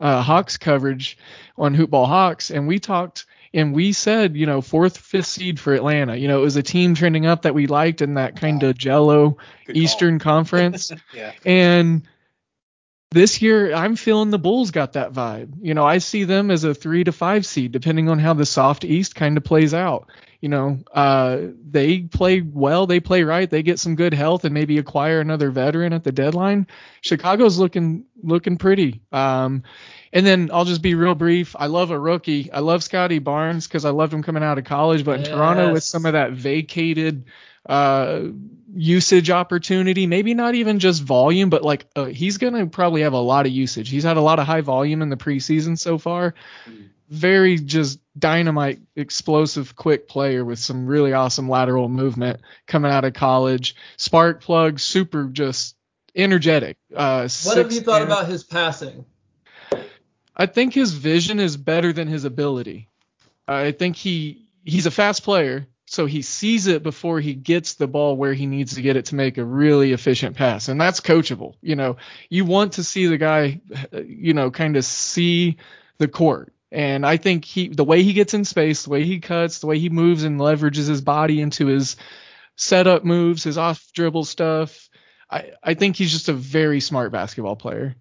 [0.00, 1.18] uh, Hawks coverage
[1.58, 5.72] on Hoopball Hawks, and we talked and we said, you know, fourth, fifth seed for
[5.72, 6.16] Atlanta.
[6.16, 8.76] You know, it was a team trending up that we liked in that kind of
[8.76, 10.34] Jello Good Eastern call.
[10.34, 10.90] Conference.
[11.14, 11.32] yeah.
[11.46, 12.02] And
[13.12, 15.54] this year, I'm feeling the Bulls got that vibe.
[15.60, 18.44] You know, I see them as a three to five seed, depending on how the
[18.44, 20.10] soft East kind of plays out.
[20.40, 24.52] You know, uh, they play well, they play right, they get some good health, and
[24.52, 26.66] maybe acquire another veteran at the deadline.
[27.02, 29.00] Chicago's looking looking pretty.
[29.12, 29.62] Um,
[30.14, 31.56] and then I'll just be real brief.
[31.58, 32.50] I love a rookie.
[32.52, 35.04] I love Scottie Barnes because I loved him coming out of college.
[35.04, 35.30] But in yes.
[35.30, 37.24] Toronto, with some of that vacated
[37.68, 38.20] uh,
[38.72, 43.18] usage opportunity, maybe not even just volume, but like uh, he's gonna probably have a
[43.18, 43.90] lot of usage.
[43.90, 46.34] He's had a lot of high volume in the preseason so far.
[47.10, 53.14] Very just dynamite, explosive, quick player with some really awesome lateral movement coming out of
[53.14, 53.74] college.
[53.96, 55.74] Spark plug, super just
[56.14, 56.76] energetic.
[56.94, 59.04] Uh, what have you thought about his passing?
[60.36, 62.88] I think his vision is better than his ability.
[63.46, 67.86] I think he he's a fast player, so he sees it before he gets the
[67.86, 71.00] ball where he needs to get it to make a really efficient pass, and that's
[71.00, 71.54] coachable.
[71.60, 71.96] You know,
[72.30, 73.60] you want to see the guy,
[73.92, 75.58] you know, kind of see
[75.98, 76.52] the court.
[76.72, 79.68] And I think he, the way he gets in space, the way he cuts, the
[79.68, 81.94] way he moves and leverages his body into his
[82.56, 84.88] setup moves, his off dribble stuff,
[85.30, 87.94] I, I think he's just a very smart basketball player.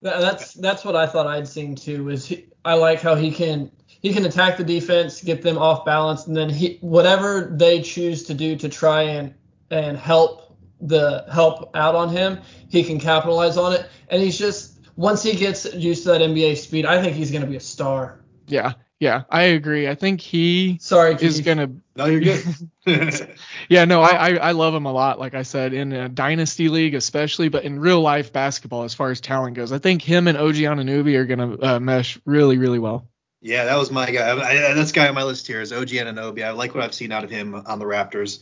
[0.00, 2.08] That's that's what I thought I'd seen too.
[2.08, 5.84] Is he, I like how he can he can attack the defense, get them off
[5.84, 9.34] balance, and then he whatever they choose to do to try and
[9.70, 13.88] and help the help out on him, he can capitalize on it.
[14.08, 17.42] And he's just once he gets used to that NBA speed, I think he's going
[17.42, 18.20] to be a star.
[18.46, 19.88] Yeah, yeah, I agree.
[19.88, 21.70] I think he sorry is gonna.
[21.94, 22.42] No, you're good.
[23.68, 25.20] yeah, no, I, I, I love him a lot.
[25.20, 29.10] Like I said, in a dynasty league especially, but in real life basketball, as far
[29.10, 32.80] as talent goes, I think him and OG Anunoby are gonna uh, mesh really really
[32.80, 33.08] well.
[33.40, 34.32] Yeah, that was my guy.
[34.32, 36.44] I, this guy on my list here is OG Anunoby.
[36.44, 38.40] I like what I've seen out of him on the Raptors.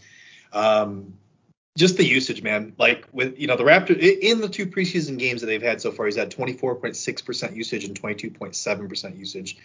[0.55, 1.12] Um,
[1.77, 2.73] just the usage, man.
[2.79, 5.92] Like with you know the Raptors in the two preseason games that they've had so
[5.92, 9.59] far, he's had 24.6% usage and 22.7% usage.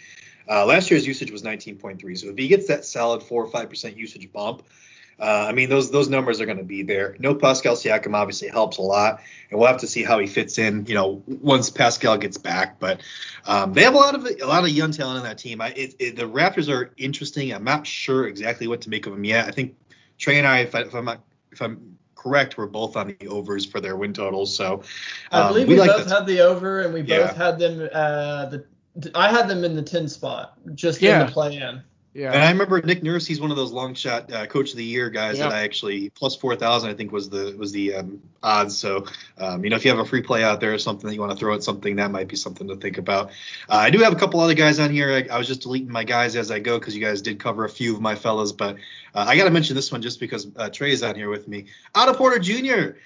[0.50, 2.18] Uh, last year's usage was 19.3.
[2.18, 4.64] So if he gets that solid four or five percent usage bump,
[5.20, 7.16] uh, I mean those those numbers are going to be there.
[7.20, 10.58] No Pascal Siakam obviously helps a lot, and we'll have to see how he fits
[10.58, 10.86] in.
[10.88, 13.02] You know once Pascal gets back, but
[13.46, 15.62] um, they have a lot of a lot of young talent on that team.
[15.62, 17.54] I, it, it, the Raptors are interesting.
[17.54, 19.48] I'm not sure exactly what to make of them yet.
[19.48, 19.76] I think
[20.18, 23.28] Trey and I, if, I, if I'm not if I'm correct, we're both on the
[23.28, 24.56] overs for their win totals.
[24.56, 24.74] So
[25.32, 27.28] um, I believe we, we like both had the over, and we yeah.
[27.28, 27.90] both had them.
[27.94, 28.66] Uh, the
[29.16, 31.22] I had them in the 10 spot, just yeah.
[31.22, 31.82] in the play in.
[32.14, 32.34] Yeah.
[32.34, 33.26] And I remember Nick Nurse.
[33.26, 36.10] He's one of those long shot uh, coach of the year guys that I actually
[36.10, 38.78] plus four thousand I think was the was the um, odds.
[38.78, 39.06] So
[39.38, 41.22] um, you know if you have a free play out there or something that you
[41.22, 43.30] want to throw at something that might be something to think about.
[43.70, 45.10] Uh, I do have a couple other guys on here.
[45.10, 47.64] I, I was just deleting my guys as I go because you guys did cover
[47.64, 48.76] a few of my fellas, but
[49.16, 51.68] uh, I got to mention this one just because uh, Trey's on here with me.
[51.96, 52.98] Otto Porter Jr.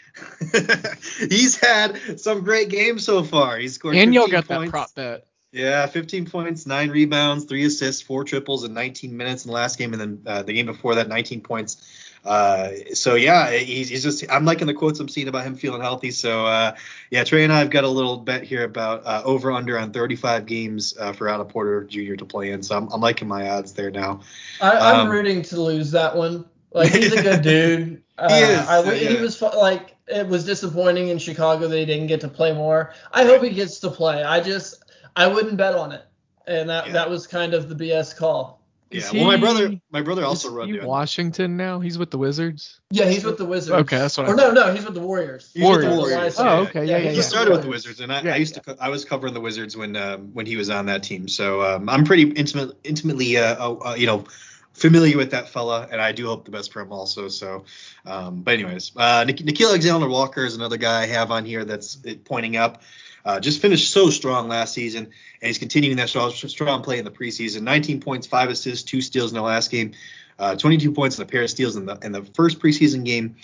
[1.30, 3.60] He's had some great games so far.
[3.60, 3.98] He's scored.
[3.98, 4.65] And y'all got points.
[4.65, 5.28] that prop bet.
[5.55, 9.77] Yeah, 15 points, nine rebounds, three assists, four triples in 19 minutes in the last
[9.77, 11.77] game, and then uh, the game before that, 19 points.
[12.25, 15.79] Uh, so yeah, he's, he's, just I'm liking the quotes I'm seeing about him feeling
[15.79, 16.11] healthy.
[16.11, 16.75] So uh,
[17.09, 19.93] yeah, Trey and I have got a little bet here about uh, over under on
[19.93, 22.15] 35 games uh, for Otto Porter Jr.
[22.15, 22.61] to play in.
[22.61, 24.21] So I'm, I'm liking my odds there now.
[24.59, 26.43] I, am um, rooting to lose that one.
[26.73, 28.01] Like he's a good dude.
[28.17, 28.59] Uh, he is.
[28.59, 29.09] I, yeah.
[29.09, 32.93] He was like it was disappointing in Chicago that he didn't get to play more.
[33.11, 34.23] I hope he gets to play.
[34.23, 34.85] I just
[35.15, 36.04] I wouldn't bet on it,
[36.47, 36.93] and that yeah.
[36.93, 38.62] that was kind of the BS call.
[38.91, 40.69] Yeah, well, my brother, my brother also run.
[40.69, 41.80] He Washington now.
[41.80, 42.80] He's with the Wizards.
[42.91, 43.82] Yeah, he's with the Wizards.
[43.82, 44.30] Okay, that's what.
[44.30, 45.51] Or I no, no, he's with the Warriors.
[45.54, 45.93] He's Warriors.
[45.93, 46.36] The Warriors.
[46.39, 47.04] Oh, okay, yeah, yeah.
[47.06, 49.34] yeah he started with the Wizards, and I, yeah, I used to, I was covering
[49.34, 51.28] the Wizards when, um, when he was on that team.
[51.28, 54.25] So um, I'm pretty intimate, intimately, uh, uh, uh, you know,
[54.73, 57.28] familiar with that fella, and I do hope the best for him also.
[57.28, 57.65] So,
[58.06, 61.65] um, but anyways, uh, Nik- Nickeil Alexander Walker is another guy I have on here
[61.65, 62.84] that's pointing up.
[63.25, 67.05] Uh, just finished so strong last season, and he's continuing that strong, strong play in
[67.05, 67.63] the preseason.
[67.63, 69.93] 19 points, five assists, two steals in the last game,
[70.38, 73.35] uh, 22 points and a pair of steals in the in the first preseason game.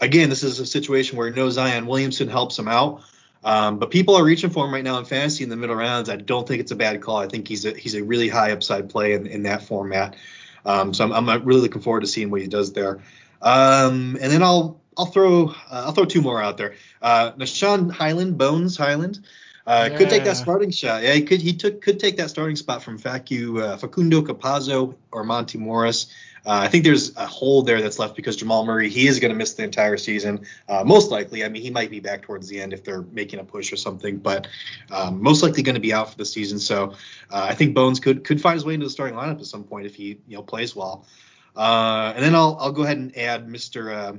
[0.00, 3.02] Again, this is a situation where no Zion Williamson helps him out.
[3.44, 6.08] Um, but people are reaching for him right now in fantasy in the middle rounds.
[6.08, 7.18] I don't think it's a bad call.
[7.18, 10.16] I think he's a he's a really high upside play in, in that format.
[10.64, 13.00] Um, so I'm, I'm really looking forward to seeing what he does there.
[13.40, 16.74] Um, and then I'll I'll throw uh, I'll throw two more out there.
[17.00, 19.20] Uh, Nah'Shon Hyland, Bones Hyland,
[19.66, 19.96] uh, yeah.
[19.96, 21.02] could take that starting shot.
[21.02, 24.96] Yeah, he could he took could take that starting spot from Facu, uh, Facundo Campazzo
[25.12, 26.12] or Monte Morris.
[26.46, 29.30] Uh, I think there's a hole there that's left because Jamal Murray he is going
[29.30, 31.44] to miss the entire season, uh, most likely.
[31.44, 33.76] I mean, he might be back towards the end if they're making a push or
[33.76, 34.48] something, but
[34.90, 36.58] um, most likely going to be out for the season.
[36.58, 36.94] So
[37.30, 39.64] uh, I think Bones could could find his way into the starting lineup at some
[39.64, 41.06] point if he you know plays well.
[41.54, 44.18] Uh, and then I'll I'll go ahead and add Mr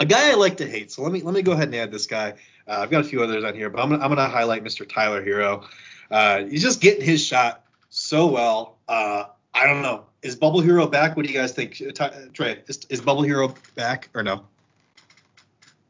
[0.00, 0.90] a guy I like to hate.
[0.90, 2.34] So let me let me go ahead and add this guy.
[2.66, 4.88] Uh, I've got a few others on here, but I'm gonna I'm gonna highlight Mr.
[4.88, 5.66] Tyler Herro.
[6.10, 8.78] Uh, he's just getting his shot so well.
[8.88, 10.06] Uh, I don't know.
[10.22, 11.16] Is Bubble Herro back?
[11.16, 11.80] What do you guys think?
[12.00, 14.44] Uh, Trey, is, is Bubble Herro back or no?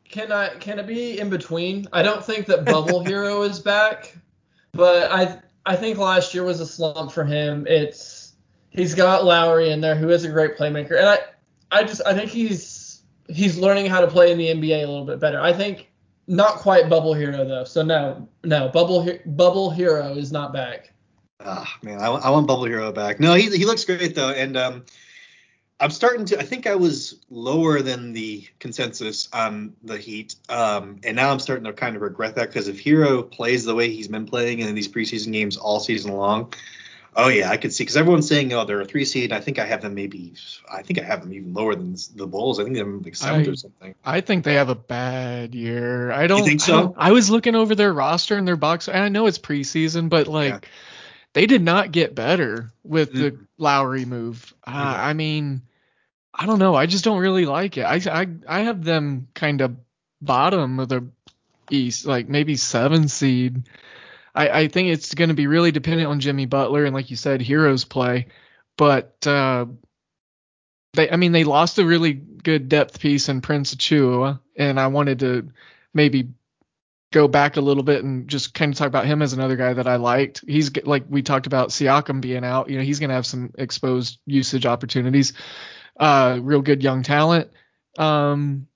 [0.04, 1.88] Can I can it be in between?
[1.92, 4.16] I don't think that Bubble Herro is back,
[4.72, 7.66] but I I think last year was a slump for him.
[7.68, 8.32] It's
[8.70, 11.18] he's got Lowry in there, who is a great playmaker, and I
[11.70, 12.83] I just I think he's
[13.28, 15.40] he's learning how to play in the NBA a little bit better.
[15.40, 15.90] I think
[16.26, 17.64] not quite Bubble Herro though.
[17.64, 20.92] So no, no, Bubble Bubble Herro is not back.
[21.40, 23.20] Ah man, I, I, want Bubble Herro back.
[23.20, 24.84] No, he he looks great though, and um,
[25.80, 26.38] I'm starting to.
[26.38, 31.40] I think I was lower than the consensus on the Heat, um, and now I'm
[31.40, 34.60] starting to kind of regret that because if Herro plays the way he's been playing
[34.60, 36.54] in these preseason games all season long,
[37.16, 39.32] Oh yeah, I could see because everyone's saying oh they're a three seed.
[39.32, 40.34] I think I have them maybe.
[40.70, 42.58] I think I have them even lower than the Bulls.
[42.58, 43.94] I think they're like seventh or something.
[44.04, 46.10] I think they have a bad year.
[46.10, 46.94] I don't you think so.
[46.96, 48.88] I, I, was looking over their roster and their box.
[48.88, 50.60] And I know it's preseason, but like yeah.
[51.34, 53.20] they did not get better with mm-hmm.
[53.20, 54.52] the Lowry move.
[54.66, 55.62] Uh, I mean,
[56.34, 56.74] I don't know.
[56.74, 57.82] I just don't really like it.
[57.82, 59.76] I I I have them kind of
[60.20, 61.06] bottom of the
[61.70, 63.68] East, like maybe seven seed.
[64.34, 67.16] I, I think it's going to be really dependent on Jimmy Butler and, like you
[67.16, 68.26] said, Herro's play.
[68.76, 69.66] But uh,
[70.94, 74.88] they, I mean, they lost a really good depth piece in Prince Achiuwa, and I
[74.88, 75.48] wanted to
[75.92, 76.30] maybe
[77.12, 79.72] go back a little bit and just kind of talk about him as another guy
[79.72, 80.42] that I liked.
[80.46, 82.68] He's like we talked about Siakam being out.
[82.68, 85.32] You know, he's going to have some exposed usage opportunities.
[85.96, 87.52] Uh, real good young talent.
[87.96, 88.66] Um,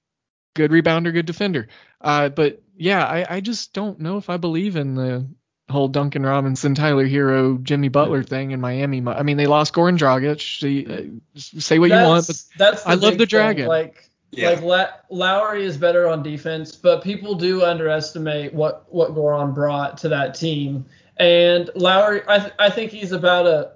[0.54, 1.66] good rebounder, good defender.
[2.00, 5.26] Uh, but yeah, I, I just don't know if I believe in the
[5.70, 9.02] whole Duncan Robinson, Tyler Herro, Jimmy Butler thing in Miami.
[9.06, 10.40] I mean, they lost Goran Dragic.
[10.62, 13.64] uh, say what that's, you want, but that's I love the Dragon.
[13.64, 13.68] Thing.
[13.68, 14.50] Like Yeah.
[14.50, 19.98] Like La- Lowry is better on defense, but people do underestimate what what Goran brought
[19.98, 20.86] to that team.
[21.16, 23.72] And Lowry, I th- I think he's about a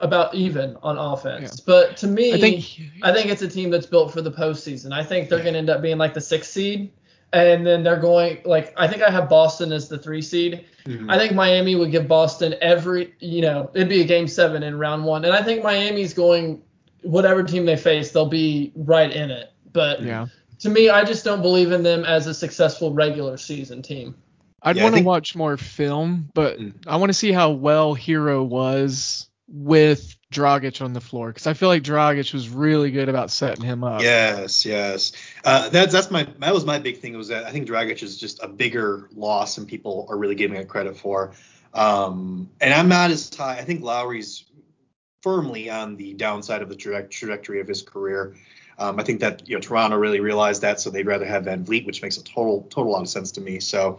[0.00, 1.56] about even on offense.
[1.58, 1.64] Yeah.
[1.66, 2.64] But to me, I think,
[3.02, 4.92] I think it's a team that's built for the postseason.
[4.92, 6.92] I think they're going to end up being like the sixth seed,
[7.32, 10.64] and then they're going like I think I have Boston as the three seed.
[10.84, 11.10] Mm-hmm.
[11.10, 14.78] I think Miami would give Boston every you know it'd be a game seven in
[14.78, 16.62] round one, and I think Miami's going
[17.02, 19.52] whatever team they face, they'll be right in it.
[19.72, 20.26] But yeah.
[20.60, 24.16] to me, I just don't believe in them as a successful regular season team.
[24.62, 25.06] I'd yeah, want to think...
[25.06, 26.74] watch more film, but mm.
[26.86, 31.54] I want to see how well Herro was with Dragic on the floor because I
[31.54, 34.02] feel like Dragic was really good about setting him up.
[34.02, 35.12] Yes, yes.
[35.44, 38.18] Uh, that's that's my that was my big thing was that I think Dragic is
[38.18, 41.32] just a bigger loss than people are really giving it credit for.
[41.74, 43.56] Um, and I'm not as high.
[43.58, 44.44] I think Lowry's
[45.22, 48.34] firmly on the downside of the tra- trajectory of his career.
[48.78, 51.84] Um, I think that you know Toronto really realized that, so they'd rather have VanVleet,
[51.84, 53.58] which makes a total total lot of sense to me.
[53.58, 53.98] So,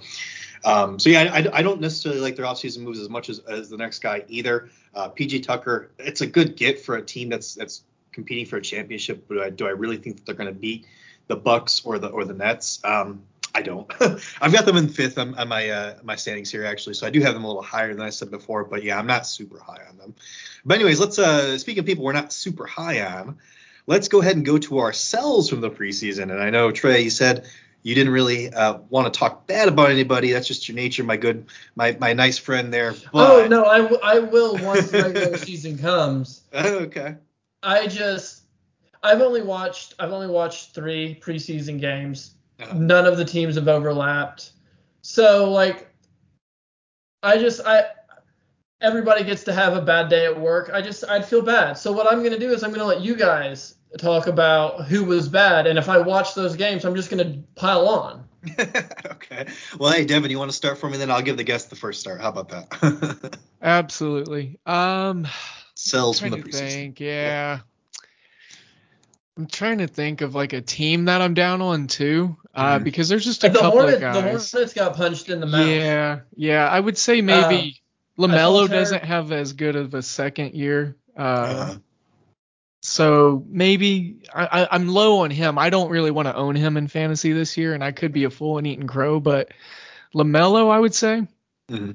[0.63, 3.69] um, so yeah, I, I, don't necessarily like their offseason moves as much as, as
[3.69, 4.69] the next guy either.
[4.95, 8.61] Uh, PJ Tucker, it's a good get for a team that's that's competing for a
[8.61, 10.85] championship, but do I, do I really think that they're going to beat
[11.29, 12.81] the Bucks or the or the Nets?
[12.83, 13.23] Um,
[13.55, 13.89] I don't.
[14.41, 17.09] I've got them in fifth on, on my uh, my standings here actually, so I
[17.09, 18.65] do have them a little higher than I said before.
[18.65, 20.13] But yeah, I'm not super high on them.
[20.65, 23.37] But anyways, let's uh, speaking of people we're not super high on
[23.89, 26.31] let's go ahead and go to ourselves from the preseason.
[26.31, 27.47] And I know Trey, you said
[27.81, 30.31] you didn't really uh, want to talk bad about anybody.
[30.31, 32.93] That's just your nature, my good, my my nice friend there.
[33.11, 33.43] But...
[33.43, 36.43] Oh no, I, w- I will once the regular season comes.
[36.53, 37.15] okay.
[37.63, 38.38] I just
[39.03, 42.35] I've only watched I've only watched three preseason games.
[42.59, 42.73] Uh-huh.
[42.77, 44.51] None of the teams have overlapped.
[45.01, 45.89] So like
[47.23, 47.85] I just I
[48.81, 50.71] everybody gets to have a bad day at work.
[50.73, 51.73] I just I'd feel bad.
[51.73, 55.27] So what I'm gonna do is I'm gonna let you guys talk about who was
[55.27, 58.25] bad, and if I watch those games, I'm just gonna pile on.
[58.59, 59.47] okay.
[59.77, 60.97] Well, hey, Devin, you want to start for me?
[60.97, 62.21] Then I'll give the guest the first start.
[62.21, 63.37] How about that?
[63.61, 64.59] Absolutely.
[64.65, 65.27] Um.
[65.75, 66.69] Cells from the preseason.
[66.69, 67.07] Think, yeah.
[67.07, 67.59] yeah.
[69.39, 72.83] I'm trying to think of like a team that I'm down on too, uh, mm-hmm.
[72.83, 74.15] because there's just a the couple Hornets, of guys.
[74.15, 75.65] The Hornets got punched in the mouth.
[75.65, 76.67] Yeah, yeah.
[76.67, 77.81] I would say maybe
[78.19, 80.97] uh, LaMelo doesn't have as good of a second year.
[81.17, 81.75] Uh, uh-huh.
[82.81, 85.57] So maybe I, I, am low on him.
[85.57, 88.25] I don't really want to own him in fantasy this year, and I could be
[88.25, 89.53] a fool and eat and crow, but
[90.13, 91.25] LaMelo, I would say.
[91.69, 91.91] Mm-hmm.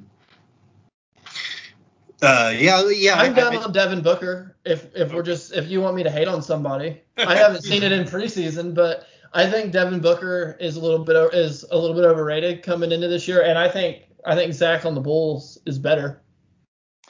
[2.23, 3.15] Uh, yeah, yeah.
[3.17, 4.57] I'm down I, on Devin Booker.
[4.65, 7.83] If if we're just if you want me to hate on somebody, I haven't seen
[7.83, 11.95] it in preseason, but I think Devin Booker is a little bit is a little
[11.95, 15.59] bit overrated coming into this year, and I think I think Zach on the Bulls
[15.67, 16.23] is better.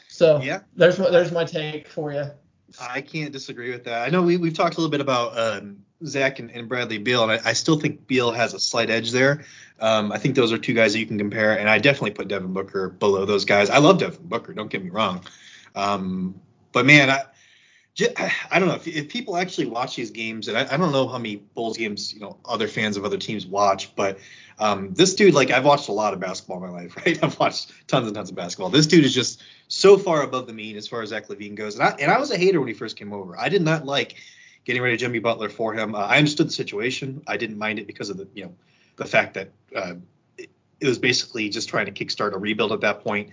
[0.09, 2.25] So yeah, there's my, there's my take for you.
[2.81, 4.07] I can't disagree with that.
[4.07, 7.23] I know we, we've talked a little bit about um, Zach and, and, Bradley Beal,
[7.23, 9.45] and I, I, still think Beal has a slight edge there.
[9.81, 12.29] Um, I think those are two guys that you can compare, and I definitely put
[12.29, 13.71] Devin Booker below those guys.
[13.71, 15.25] I love Devin Booker, don't get me wrong.
[15.75, 16.41] Um,
[16.73, 17.25] but man, I,
[18.51, 21.07] I don't know if, if, people actually watch these games, and I, I, don't know
[21.07, 24.19] how many Bulls games you know other fans of other teams watch, but
[24.59, 27.23] um, this dude, like I've watched a lot of basketball in my life, right?
[27.23, 28.71] I've watched tons and tons of basketball.
[28.71, 31.77] This dude is just so far above the mean as far as Zach LaVine goes,
[31.77, 33.39] and I and I was a hater when he first came over.
[33.39, 34.17] I did not like
[34.65, 35.95] getting rid of Jimmy Butler for him.
[35.95, 37.23] Uh, I understood the situation.
[37.29, 38.55] I didn't mind it because of the you know
[38.97, 39.95] the fact that uh,
[40.39, 40.49] it,
[40.83, 43.31] was basically just trying to kickstart a rebuild at that point,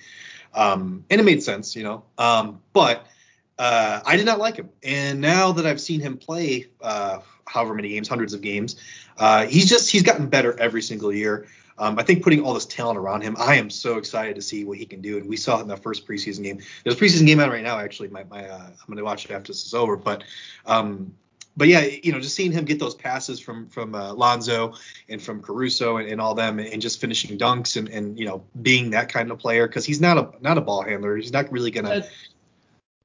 [0.54, 2.04] um, and it made sense, you know.
[2.18, 3.06] Um, but
[3.60, 4.70] uh, I did not like him.
[4.84, 8.76] And now that I've seen him play, uh, however many games, hundreds of games,
[9.18, 11.48] uh, he's just he's gotten better every single year.
[11.78, 14.64] Um, I think putting all this talent around him, I am so excited to see
[14.64, 15.18] what he can do.
[15.18, 16.60] And we saw it in that first preseason game.
[16.84, 18.10] There's a preseason game out right now, actually.
[18.10, 19.96] My, my uh, I'm going to watch it after this is over.
[19.96, 20.24] But
[20.66, 21.16] um,
[21.58, 24.74] but yeah, you know, just seeing him get those passes from from uh, Lonzo
[25.10, 28.26] and from Caruso and, and all them, and, and, just finishing dunks and, and you
[28.26, 31.18] know being that kind of player because he's not a not a ball handler.
[31.18, 32.04] He's not really gonna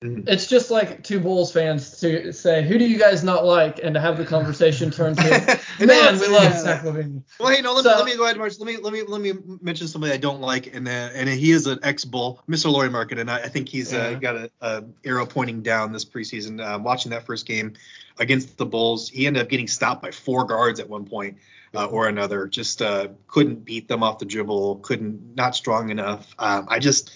[0.04, 0.28] Mm-hmm.
[0.28, 3.94] It's just like two Bulls fans to say, "Who do you guys not like?" and
[3.94, 5.22] to have the conversation turn to,
[5.80, 6.60] "Man, we love yeah.
[6.60, 8.58] Zach LaVine." Well, hey, no, let, so, me, let me go ahead, March.
[8.58, 11.50] Let me let me let me mention somebody I don't like, and uh, and he
[11.50, 12.70] is an ex-Bull, Mr.
[12.70, 14.02] Lauri Markkanen, and I, I think he's uh, yeah.
[14.02, 16.60] uh, got a, a, arrow pointing down this preseason.
[16.62, 17.72] Uh, watching that first game
[18.18, 21.38] against the Bulls, he ended up getting stopped by four guards at one point.
[21.74, 26.34] Uh, or another, just uh, couldn't beat them off the dribble, couldn't, not strong enough.
[26.38, 27.12] Um, I just,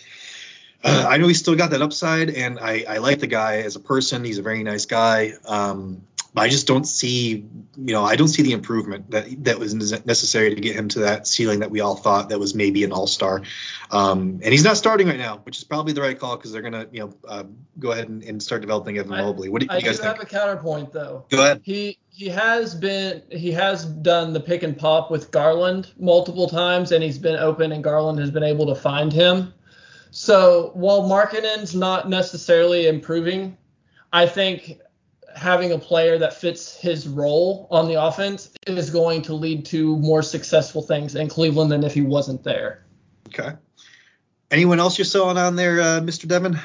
[0.84, 3.76] uh, I know he's still got that upside, and I, I like the guy as
[3.76, 4.22] a person.
[4.22, 5.32] He's a very nice guy.
[5.46, 6.02] Um,
[6.36, 7.44] I just don't see,
[7.76, 11.00] you know, I don't see the improvement that that was necessary to get him to
[11.00, 13.42] that ceiling that we all thought that was maybe an all star.
[13.90, 16.62] Um, and he's not starting right now, which is probably the right call because they're
[16.62, 17.44] gonna, you know, uh,
[17.80, 19.48] go ahead and, and, start developing Evan Mobley.
[19.48, 20.16] What do, you, I you guys do think?
[20.18, 21.24] have a counterpoint though.
[21.30, 21.62] Go ahead.
[21.64, 26.92] He he has been he has done the pick and pop with Garland multiple times,
[26.92, 29.52] and he's been open, and Garland has been able to find him.
[30.12, 33.56] So while Markkanen's not necessarily improving,
[34.12, 34.78] I think
[35.34, 39.96] having a player that fits his role on the offense is going to lead to
[39.98, 42.84] more successful things in Cleveland than if he wasn't there.
[43.28, 43.56] Okay.
[44.50, 46.26] Anyone else you're selling on there, uh, Mr.
[46.26, 46.58] Devin?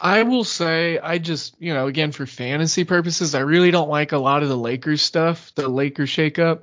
[0.00, 4.12] I will say, I just, you know, again, for fantasy purposes, I really don't like
[4.12, 6.60] a lot of the Lakers stuff, the Lakers shakeup.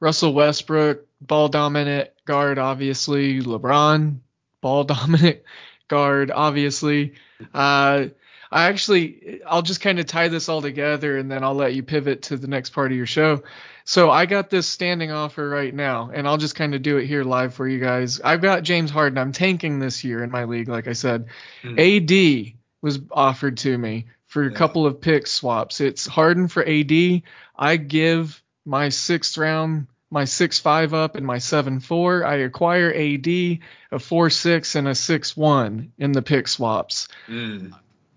[0.00, 3.40] Russell Westbrook, ball dominant guard, obviously.
[3.40, 4.18] LeBron,
[4.60, 5.42] ball dominant
[5.86, 7.14] guard, obviously.
[7.54, 8.06] Uh,
[8.52, 11.82] I actually, I'll just kind of tie this all together and then I'll let you
[11.82, 13.42] pivot to the next part of your show.
[13.84, 17.06] So I got this standing offer right now, and I'll just kind of do it
[17.06, 18.20] here live for you guys.
[18.20, 19.18] I've got James Harden.
[19.18, 21.26] I'm tanking this year in my league, like I said.
[21.64, 22.46] Mm.
[22.46, 25.80] AD was offered to me for a couple of pick swaps.
[25.80, 27.22] It's Harden for AD.
[27.56, 32.24] I give my sixth round, my six five up, and my seven four.
[32.24, 37.08] I acquire AD a four six and a six one in the pick swaps.
[37.28, 37.72] Mm.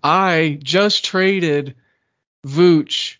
[0.06, 1.74] I just traded
[2.46, 3.16] Vooch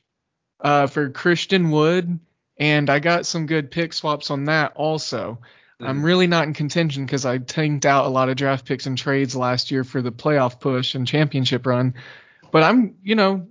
[0.61, 2.21] uh, for Christian Wood,
[2.59, 5.41] and I got some good pick swaps on that also.
[5.81, 5.89] Mm.
[5.89, 8.97] I'm really not in contention because I tanked out a lot of draft picks and
[8.97, 11.95] trades last year for the playoff push and championship run.
[12.53, 13.49] But I'm, you know,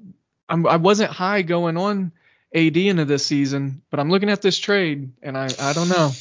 [0.48, 2.14] I'm, I wasn't high going on
[2.54, 6.12] AD into this season, but I'm looking at this trade and I, I don't know.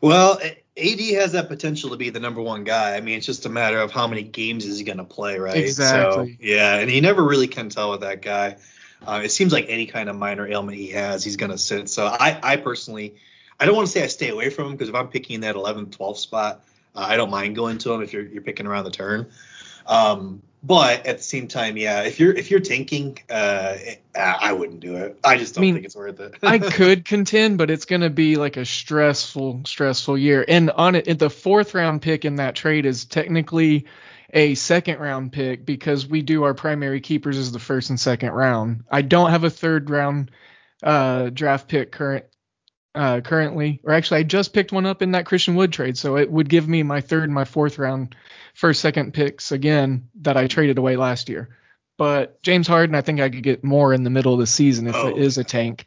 [0.00, 0.40] Well,
[0.76, 2.96] AD has that potential to be the number one guy.
[2.96, 5.38] I mean, it's just a matter of how many games is he going to play,
[5.38, 5.56] right?
[5.56, 6.32] Exactly.
[6.32, 8.56] So, yeah, and he never really can tell with that guy.
[9.06, 11.88] Uh, it seems like any kind of minor ailment he has, he's going to sit.
[11.88, 13.14] So I, I personally,
[13.60, 15.54] I don't want to say I stay away from him because if I'm picking that
[15.54, 16.64] 11th, 12th spot,
[16.94, 19.30] uh, I don't mind going to him if you're, you're picking around the turn.
[19.86, 23.76] Um, but at the same time, yeah, if you're if you're tanking, uh,
[24.14, 25.18] I wouldn't do it.
[25.22, 26.36] I just don't I mean, think it's worth it.
[26.42, 30.42] I could contend, but it's gonna be like a stressful, stressful year.
[30.48, 33.86] And on it, the fourth round pick in that trade is technically
[34.32, 38.32] a second round pick because we do our primary keepers as the first and second
[38.32, 38.84] round.
[38.90, 40.30] I don't have a third round
[40.82, 42.24] uh, draft pick current
[42.94, 46.16] uh, currently, or actually, I just picked one up in that Christian Wood trade, so
[46.16, 48.14] it would give me my third and my fourth round,
[48.54, 51.50] first, second picks again that I traded away last year.
[51.96, 54.86] But James Harden, I think I could get more in the middle of the season
[54.86, 55.08] if oh.
[55.08, 55.86] it is a tank.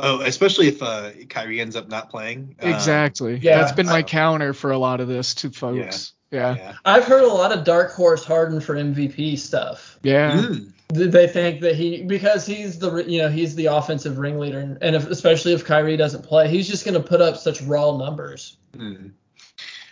[0.00, 2.54] Oh, especially if uh, Kyrie ends up not playing.
[2.60, 3.34] Exactly.
[3.34, 6.12] Um, yeah, that's been my counter for a lot of this to folks.
[6.30, 6.54] Yeah.
[6.54, 6.74] yeah.
[6.84, 9.98] I've heard a lot of dark horse Harden for MVP stuff.
[10.02, 10.32] Yeah.
[10.32, 10.72] Mm.
[10.90, 15.06] They think that he because he's the you know he's the offensive ringleader and if,
[15.06, 18.56] especially if Kyrie doesn't play, he's just going to put up such raw numbers.
[18.72, 19.12] Mm.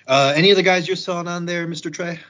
[0.06, 1.92] Uh, any of the guys you're selling on there, Mr.
[1.92, 2.20] Trey?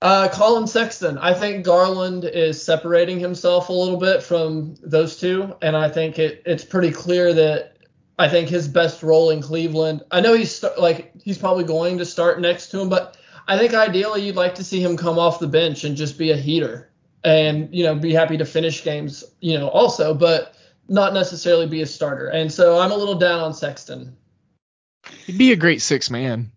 [0.00, 1.18] Uh, Collin Sexton.
[1.18, 6.18] I think Garland is separating himself a little bit from those two, and I think
[6.18, 7.78] it, it's pretty clear that
[8.18, 10.02] I think his best role in Cleveland.
[10.10, 13.16] I know he's st- like he's probably going to start next to him, but
[13.48, 16.30] I think ideally you'd like to see him come off the bench and just be
[16.30, 16.90] a heater,
[17.24, 20.54] and you know be happy to finish games, you know, also, but
[20.88, 22.28] not necessarily be a starter.
[22.28, 24.16] And so I'm a little down on Sexton.
[25.26, 26.52] He'd be a great six man,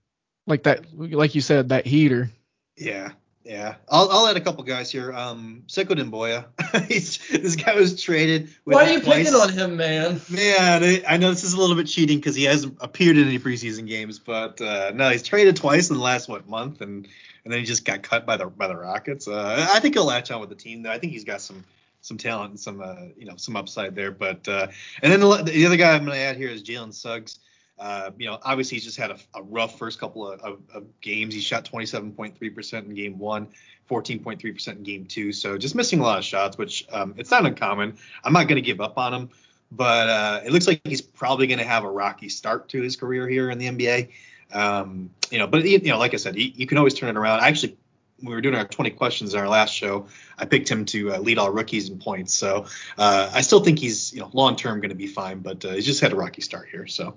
[0.48, 2.30] like that, like you said, that heater.
[2.78, 3.12] Yeah.
[3.44, 5.12] Yeah, I'll, I'll add a couple guys here.
[5.12, 6.46] Um, Sekou Doumbouya.
[6.88, 8.50] He's this guy was traded.
[8.66, 9.26] Why are you twice.
[9.26, 10.22] picking on him, man?
[10.30, 13.40] Man, I know this is a little bit cheating because he hasn't appeared in any
[13.40, 17.08] preseason games, but uh, no, he's traded twice in the last what month, and
[17.44, 19.28] and then he just got cut by the by the Rockets.
[19.28, 20.92] Uh, I think he'll latch on with the team though.
[20.92, 21.64] I think he's got some
[22.02, 24.12] some talent and some uh, you know some upside there.
[24.12, 24.68] But uh,
[25.02, 27.40] and then the, the other guy I'm going to add here is Jalen Suggs.
[27.80, 31.02] Uh, you know, obviously he's just had a, a rough first couple of, of, of,
[31.02, 31.34] games.
[31.34, 33.48] He shot 27.3% in game one,
[33.90, 35.34] 14.3% in game two.
[35.34, 37.98] So just missing a lot of shots, which um, it's not uncommon.
[38.24, 39.30] I'm not going to give up on him,
[39.72, 42.96] but uh, it looks like he's probably going to have a rocky start to his
[42.96, 44.10] career here in the NBA.
[44.54, 47.40] Um, you know, but you know, like I said, you can always turn it around.
[47.40, 47.78] I actually
[48.24, 50.08] we were doing our 20 questions in our last show,
[50.38, 52.34] I picked him to uh, lead all rookies in points.
[52.34, 52.66] So
[52.98, 55.74] uh, I still think he's you know long term going to be fine, but uh,
[55.74, 56.88] he's just had a rocky start here.
[56.88, 57.16] So,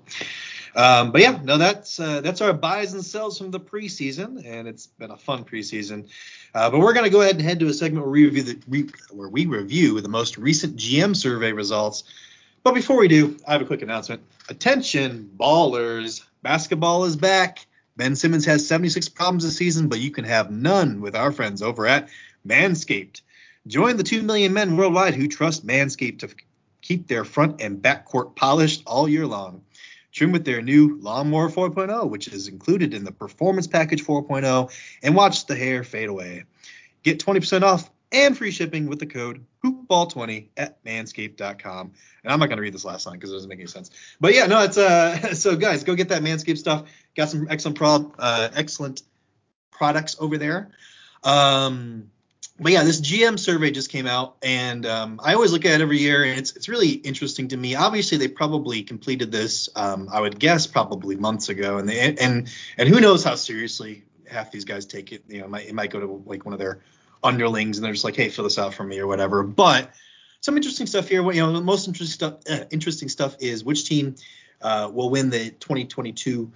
[0.75, 4.67] um, but yeah, no, that's uh, that's our buys and sells from the preseason, and
[4.67, 6.07] it's been a fun preseason.
[6.53, 8.43] Uh, but we're going to go ahead and head to a segment where we review
[8.43, 12.03] the re- where we review the most recent GM survey results.
[12.63, 14.23] But before we do, I have a quick announcement.
[14.49, 16.25] Attention, ballers!
[16.41, 17.65] Basketball is back.
[17.97, 21.61] Ben Simmons has 76 problems this season, but you can have none with our friends
[21.61, 22.09] over at
[22.45, 23.21] Manscaped.
[23.67, 26.29] Join the 2 million men worldwide who trust Manscaped to
[26.81, 29.63] keep their front and back court polished all year long.
[30.11, 34.71] Trim with their new Lawnmower 4.0, which is included in the Performance Package 4.0,
[35.03, 36.45] and watch the hair fade away.
[37.03, 41.91] Get 20% off and free shipping with the code hoopball20 at manscaped.com.
[42.23, 43.91] And I'm not going to read this last line because it doesn't make any sense.
[44.21, 46.83] But yeah, no, it's uh so guys, go get that Manscaped stuff.
[47.15, 49.03] Got some excellent pro uh, excellent
[49.71, 50.71] products over there.
[51.23, 52.09] Um
[52.59, 55.81] but yeah, this GM survey just came out, and um, I always look at it
[55.81, 57.75] every year, and it's it's really interesting to me.
[57.75, 62.49] Obviously, they probably completed this, um, I would guess, probably months ago, and they and
[62.77, 65.23] and who knows how seriously half these guys take it.
[65.27, 66.79] You know, it might, it might go to like one of their
[67.23, 69.43] underlings, and they're just like, hey, fill this out for me or whatever.
[69.43, 69.91] But
[70.39, 71.29] some interesting stuff here.
[71.33, 74.15] You know, the most interesting stuff uh, interesting stuff is which team
[74.61, 76.53] uh, will win the 2022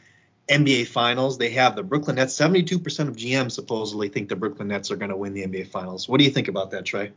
[0.49, 1.37] NBA Finals.
[1.37, 2.37] They have the Brooklyn Nets.
[2.37, 6.09] 72% of GMs supposedly think the Brooklyn Nets are going to win the NBA Finals.
[6.09, 7.11] What do you think about that, Trey?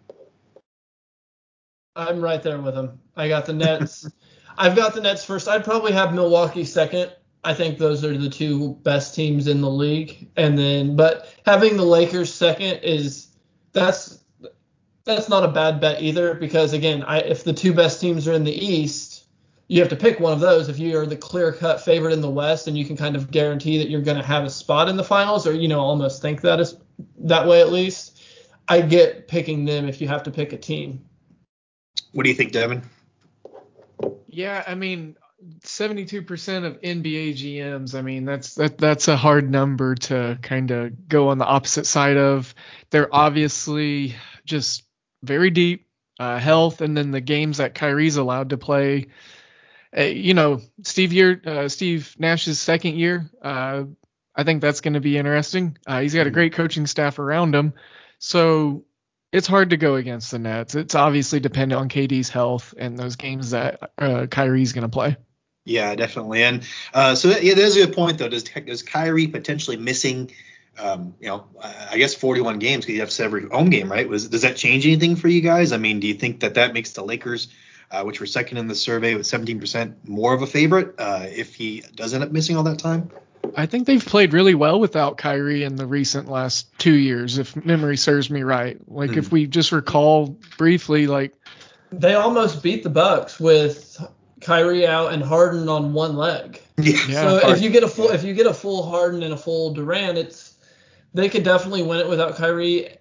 [1.96, 3.00] I'm right there with them.
[3.16, 4.08] I got the Nets.
[4.58, 5.48] I've got the Nets first.
[5.48, 7.12] I'd probably have Milwaukee second.
[7.44, 10.28] I think those are the two best teams in the league.
[10.36, 13.28] And then, but having the Lakers second is
[13.72, 14.22] that's
[15.04, 18.32] that's not a bad bet either because again, I, if the two best teams are
[18.32, 19.11] in the East,
[19.68, 20.68] you have to pick one of those.
[20.68, 23.30] If you are the clear cut favorite in the West and you can kind of
[23.30, 26.20] guarantee that you're going to have a spot in the finals, or you know almost
[26.20, 26.76] think that is
[27.18, 28.22] that way at least,
[28.68, 31.04] I get picking them if you have to pick a team.
[32.12, 32.82] What do you think, Devin?
[34.26, 35.16] Yeah, I mean,
[35.64, 37.94] 72% of NBA GMs.
[37.94, 41.86] I mean, that's that that's a hard number to kind of go on the opposite
[41.86, 42.54] side of.
[42.90, 44.84] They're obviously just
[45.22, 45.86] very deep
[46.18, 49.08] uh, health, and then the games that Kyrie's allowed to play
[49.96, 53.30] uh, you know, Steve year, uh, Steve Nash's second year.
[53.42, 53.84] Uh,
[54.34, 55.76] I think that's going to be interesting.
[55.86, 56.34] Uh, he's got a mm-hmm.
[56.34, 57.74] great coaching staff around him,
[58.18, 58.84] so
[59.32, 60.74] it's hard to go against the Nets.
[60.74, 65.16] It's obviously dependent on KD's health and those games that uh, Kyrie's going to play.
[65.64, 66.42] Yeah, definitely.
[66.42, 68.28] And uh, so that, yeah, there's a good point though.
[68.28, 70.32] Does does Kyrie potentially missing?
[70.78, 74.08] Um, you know, I guess 41 games because you have every home game, right?
[74.08, 75.70] Was does that change anything for you guys?
[75.72, 77.48] I mean, do you think that that makes the Lakers
[77.92, 81.54] uh, which were second in the survey with 17% more of a favorite uh, if
[81.54, 83.10] he does end up missing all that time?
[83.56, 87.54] I think they've played really well without Kyrie in the recent last two years, if
[87.64, 88.78] memory serves me right.
[88.88, 89.16] Like mm.
[89.18, 91.34] if we just recall briefly, like
[91.90, 94.02] they almost beat the Bucks with
[94.40, 96.60] Kyrie out and Harden on one leg.
[96.82, 96.96] Yeah.
[97.22, 99.36] So yeah, if you get a full if you get a full Harden and a
[99.36, 100.56] full Durant, it's
[101.14, 102.96] they could definitely win it without Kyrie.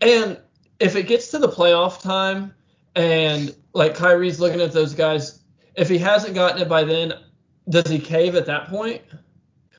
[0.00, 0.38] And
[0.78, 2.54] if it gets to the playoff time
[2.96, 5.40] and like Kyrie's looking at those guys.
[5.76, 7.12] If he hasn't gotten it by then,
[7.68, 9.02] does he cave at that point?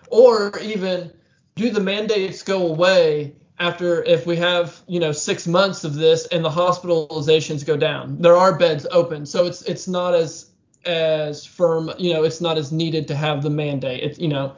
[0.09, 1.11] Or even
[1.55, 6.27] do the mandates go away after if we have you know six months of this
[6.27, 8.21] and the hospitalizations go down?
[8.21, 10.51] There are beds open, so it's it's not as
[10.85, 11.91] as firm.
[11.97, 14.03] You know, it's not as needed to have the mandate.
[14.03, 14.55] It's you know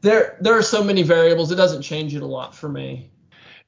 [0.00, 1.52] there there are so many variables.
[1.52, 3.10] It doesn't change it a lot for me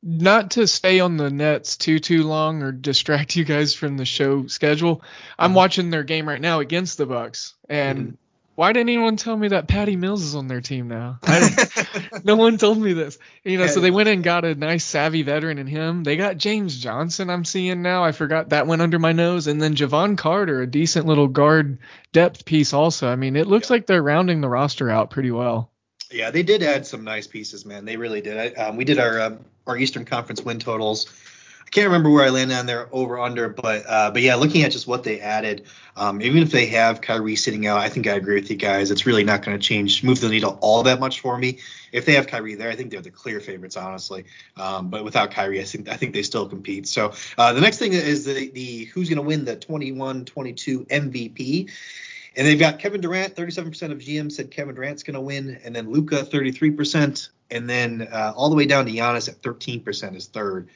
[0.03, 4.05] not to stay on the Nets too too long or distract you guys from the
[4.05, 5.03] show schedule.
[5.39, 5.57] I'm mm-hmm.
[5.57, 8.15] watching their game right now against the Bucks, and mm-hmm.
[8.55, 11.19] why didn't anyone tell me that Patty Mills is on their team now?
[12.25, 13.19] no one told me this.
[13.45, 16.03] You know, so they went and got a nice savvy veteran in him.
[16.03, 17.29] They got James Johnson.
[17.29, 18.03] I'm seeing now.
[18.03, 21.79] I forgot that went under my nose, and then Jevon Carter, a decent little guard
[22.13, 23.07] depth piece also.
[23.09, 25.71] I mean, it looks like they're rounding the roster out pretty well.
[26.11, 27.85] Yeah, they did add some nice pieces, man.
[27.85, 28.37] They really did.
[28.37, 31.07] I, um, we did our um, our Eastern Conference win totals.
[31.61, 34.65] I can't remember where I landed on there over under, but uh, but yeah, looking
[34.65, 35.67] at just what they added,
[35.97, 38.91] um, even if they have Kyrie sitting out, I think I agree with you guys.
[38.91, 41.61] It's really not going to change move the needle all that much for me.
[41.93, 44.25] If they have Kyrie there, I think they're the clear favorites, honestly.
[44.57, 46.89] Um, but without Kyrie, I think I think they still compete.
[46.89, 51.71] So uh, the next thing is the the who's going to win the 21-22 MVP.
[52.37, 55.75] And they've got Kevin Durant, 37% of GM said Kevin Durant's going to win, and
[55.75, 60.27] then Luka, 33%, and then uh, all the way down to Giannis at 13% is
[60.27, 60.69] third.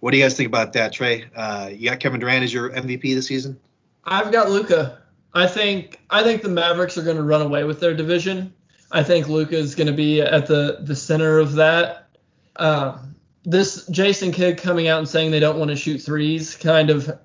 [0.00, 1.24] What do you guys think about that, Trey?
[1.34, 3.58] Uh, you got Kevin Durant as your MVP this season?
[4.04, 4.98] I've got Luka.
[5.34, 8.52] I think I think the Mavericks are going to run away with their division.
[8.90, 12.08] I think Luka is going to be at the the center of that.
[12.56, 12.98] Uh,
[13.44, 17.18] this Jason Kidd coming out and saying they don't want to shoot threes kind of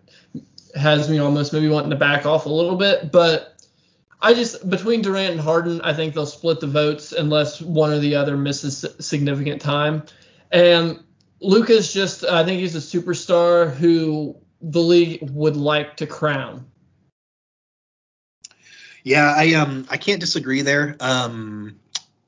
[0.76, 3.57] has me almost maybe wanting to back off a little bit, but
[4.22, 8.00] I just between Durant and Harden, I think they'll split the votes unless one or
[8.00, 10.04] the other misses significant time.
[10.52, 11.04] And
[11.40, 16.66] Luka's just, I think he's a superstar who the league would like to crown.
[19.04, 20.98] Yeah, I um I can't disagree there.
[21.00, 21.80] Um,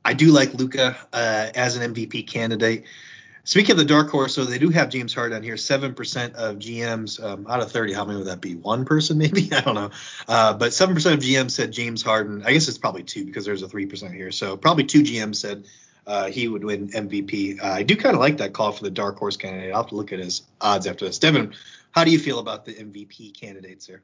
[0.06, 2.86] I do like Luka uh, as an MVP candidate.
[3.50, 5.58] Speaking of the dark horse, so they do have James Harden on here.
[5.58, 7.94] Seven percent of GMs um, out of thirty.
[7.94, 8.54] How many would that be?
[8.54, 9.50] One person, maybe?
[9.52, 9.90] I don't know.
[10.28, 12.44] Uh, but seven percent of GMs said James Harden.
[12.46, 14.30] I guess it's probably two because there's a three percent here.
[14.30, 15.66] So probably two GMs said
[16.06, 17.60] uh, he would win MVP.
[17.60, 19.72] Uh, I do kind of like that call for the dark horse candidate.
[19.72, 21.18] I'll have to look at his odds after this.
[21.18, 21.56] Devin,
[21.90, 24.04] how do you feel about the MVP candidates here?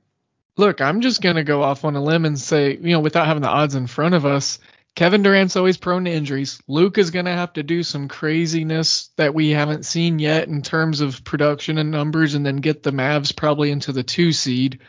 [0.58, 3.44] Look, I'm just gonna go off on a limb and say, you know, without having
[3.44, 4.58] the odds in front of us,
[4.96, 6.60] Kevin Durant's always prone to injuries.
[6.68, 10.62] Luke is going to have to do some craziness that we haven't seen yet in
[10.62, 14.80] terms of production and numbers, and then get the Mavs probably into the two seed.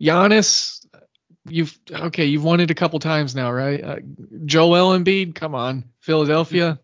[0.00, 0.84] Giannis,
[1.48, 3.82] you've okay, you've won it a couple times now, right?
[3.82, 3.96] Uh,
[4.44, 6.80] Joel Embiid, come on, Philadelphia.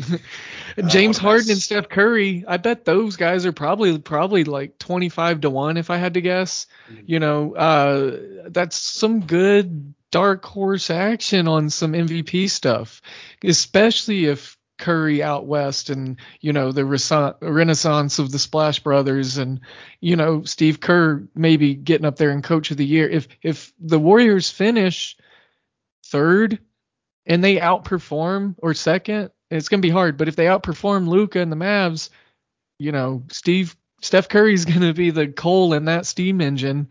[0.88, 5.40] James oh, Harden and Steph Curry, I bet those guys are probably probably like 25
[5.42, 6.66] to 1 if I had to guess.
[6.90, 7.02] Mm-hmm.
[7.06, 8.16] You know, uh,
[8.50, 13.02] that's some good dark horse action on some MVP stuff,
[13.42, 19.60] especially if Curry out west and you know the renaissance of the Splash Brothers and
[20.00, 23.08] you know Steve Kerr maybe getting up there and coach of the year.
[23.08, 25.16] If if the Warriors finish
[26.06, 26.60] third
[27.26, 30.16] and they outperform or second, it's gonna be hard.
[30.16, 32.10] But if they outperform Luka and the Mavs,
[32.78, 36.88] you know Steve Steph Curry's gonna be the coal in that steam engine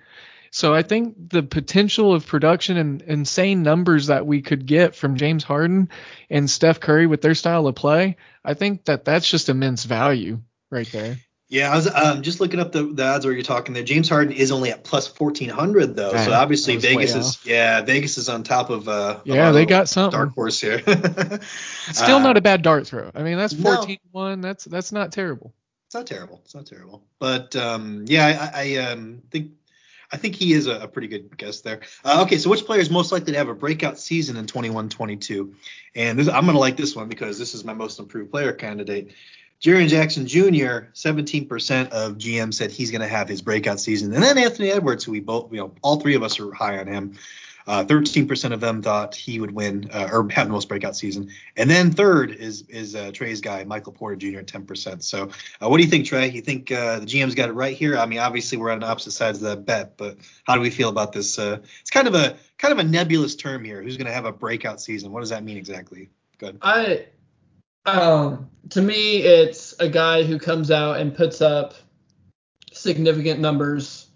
[0.51, 5.17] so I think the potential of production and insane numbers that we could get from
[5.17, 5.89] James Harden
[6.29, 10.39] and Steph Curry with their style of play, I think that that's just immense value
[10.69, 11.17] right there.
[11.49, 13.83] Yeah, I was um, just looking up the, the odds where you're talking there.
[13.83, 18.27] James Harden is only at plus 1400 though, so obviously Vegas is yeah Vegas is
[18.27, 20.79] on top of uh yeah they got some dark horse here.
[20.81, 23.11] Still uh, not a bad dart throw.
[23.15, 23.97] I mean that's 14 no.
[24.11, 24.41] one.
[24.41, 25.53] That's that's not terrible.
[25.85, 26.41] It's not terrible.
[26.43, 27.05] It's not terrible.
[27.17, 29.51] But um, yeah, I, I um, think
[30.11, 31.81] I think he is a, a pretty good guess there.
[32.03, 35.53] Uh, okay, so which player is most likely to have a breakout season in 21-22?
[35.95, 38.53] And this, I'm going to like this one because this is my most improved player
[38.53, 39.11] candidate.
[39.61, 40.91] Jaren Jackson Jr.
[40.93, 45.03] 17% of GM said he's going to have his breakout season, and then Anthony Edwards,
[45.03, 47.17] who we both, you know, all three of us are high on him.
[47.67, 51.29] Uh, 13% of them thought he would win uh, or have the most breakout season.
[51.57, 54.39] And then third is is uh, Trey's guy, Michael Porter Jr.
[54.39, 55.03] at 10%.
[55.03, 55.29] So
[55.61, 56.29] uh, what do you think, Trey?
[56.29, 57.97] You think uh, the GM's got it right here?
[57.97, 60.87] I mean, obviously we're on opposite sides of that bet, but how do we feel
[60.89, 61.37] about this?
[61.37, 63.83] Uh, it's kind of a kind of a nebulous term here.
[63.83, 65.11] Who's going to have a breakout season?
[65.11, 66.09] What does that mean exactly?
[66.37, 66.59] Good.
[66.61, 67.05] I
[67.85, 71.73] um, to me, it's a guy who comes out and puts up
[72.71, 74.06] significant numbers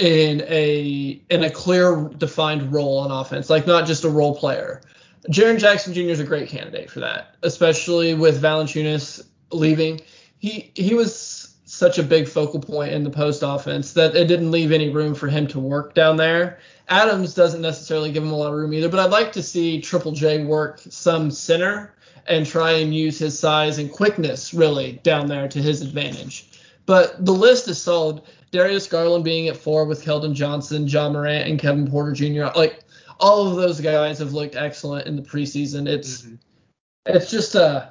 [0.00, 4.80] in a in a clear defined role on offense, like not just a role player.
[5.28, 6.00] Jaren Jackson Jr.
[6.00, 9.22] is a great candidate for that, especially with Valanciunas
[9.52, 10.00] leaving.
[10.38, 14.50] He he was such a big focal point in the post offense that it didn't
[14.50, 16.58] leave any room for him to work down there.
[16.88, 19.80] Adams doesn't necessarily give him a lot of room either, but I'd like to see
[19.80, 21.94] Triple J work some center
[22.26, 26.50] and try and use his size and quickness really down there to his advantage.
[26.86, 28.22] But the list is solid.
[28.50, 32.56] Darius Garland being at four with Keldon Johnson, Ja Morant, and Kevin Porter Jr.
[32.56, 32.80] Like
[33.18, 35.86] all of those guys have looked excellent in the preseason.
[35.88, 36.34] It's mm-hmm.
[37.06, 37.90] it's just a uh,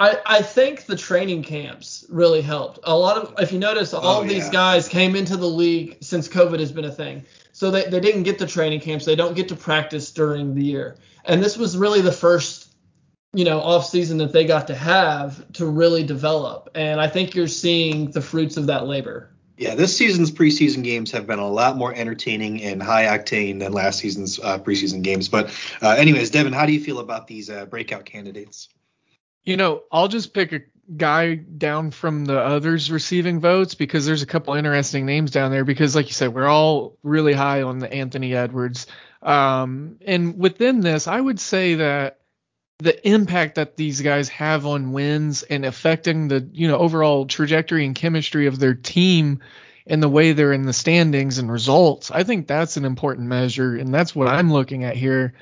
[0.00, 2.78] I, I think the training camps really helped.
[2.84, 4.52] A lot of, if you notice, all oh, these yeah.
[4.52, 7.22] guys came into the league since COVID has been a thing.
[7.52, 9.04] So they, they didn't get the training camps.
[9.04, 10.96] They don't get to practice during the year.
[11.26, 12.59] And this was really the first
[13.32, 16.70] you know off season that they got to have to really develop.
[16.74, 19.30] And i think you're seeing the fruits of that labor.
[19.56, 23.72] Yeah this season's preseason games have been a lot more entertaining and high octane than
[23.72, 25.28] last season's uh, preseason games.
[25.28, 28.68] But uh, anyways devin how do you feel about these uh, breakout candidates?
[29.44, 30.60] You know i'll just pick a
[30.96, 35.64] guy down from the others receiving votes because there's a couple interesting names down there
[35.64, 38.88] because like you said we're all really high on the anthony edwards.
[39.22, 42.19] Um, and within this i would say that
[42.80, 47.84] the impact that these guys have on wins and affecting the you know overall trajectory
[47.84, 49.40] and chemistry of their team
[49.86, 53.76] and the way they're in the standings and results i think that's an important measure.
[53.76, 55.34] And that's what i'm looking at here.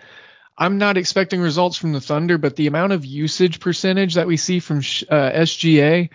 [0.60, 4.36] I'm not expecting results from the thunder but the amount of usage percentage that we
[4.36, 6.10] see from uh, sga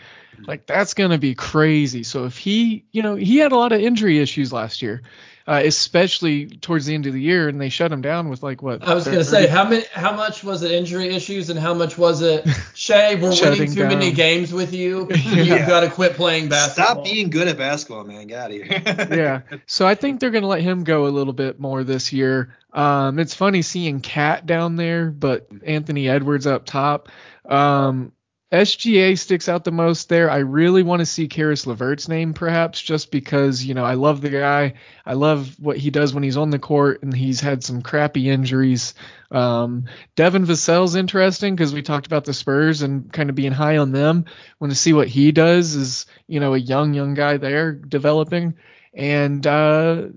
[0.48, 2.04] like that's going to be crazy.
[2.04, 5.04] So if he you know he had a lot of injury issues last year
[5.46, 8.62] uh, especially towards the end of the year, and they shut him down with like
[8.62, 8.88] what?
[8.88, 11.74] I was going to say how many, how much was it injury issues, and how
[11.74, 12.48] much was it?
[12.74, 13.90] Shai, we're winning too down.
[13.90, 15.10] many games with you.
[15.16, 16.96] You've got to quit playing basketball.
[16.96, 18.28] Stop being good at basketball, man.
[18.28, 18.82] Get out of here.
[19.52, 19.58] yeah.
[19.66, 22.56] So I think they're going to let him go a little bit more this year.
[22.72, 27.10] Um, it's funny seeing KAT down there, but Anthony Edwards up top.
[27.46, 28.14] Um,
[28.54, 30.30] SGA sticks out the most there.
[30.30, 34.22] I really want to see Caris LeVert's name, perhaps, just because you know I love
[34.22, 34.76] the guy.
[35.08, 38.30] I love what he does when he's on the court, and he's had some crappy
[38.30, 38.94] injuries.
[39.32, 39.86] Um,
[40.16, 43.92] Devin Vassell's interesting because we talked about the Spurs and kind of being high on
[43.92, 44.26] them.
[44.60, 45.74] Want to see what he does?
[45.74, 48.54] Is you know a young young guy there developing,
[48.94, 50.10] and uh,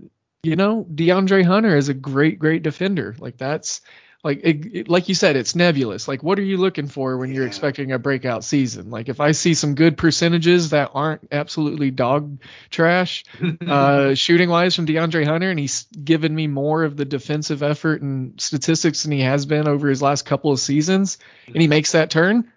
[0.42, 3.16] you know DeAndre Hunter is a great great defender.
[3.18, 3.80] Like that's
[4.24, 7.30] like it, it, like you said it's nebulous like what are you looking for when
[7.30, 7.36] yeah.
[7.36, 11.90] you're expecting a breakout season like if i see some good percentages that aren't absolutely
[11.90, 12.38] dog
[12.70, 13.24] trash
[13.66, 18.02] uh, shooting wise from deandre hunter and he's given me more of the defensive effort
[18.02, 21.92] and statistics than he has been over his last couple of seasons and he makes
[21.92, 22.50] that turn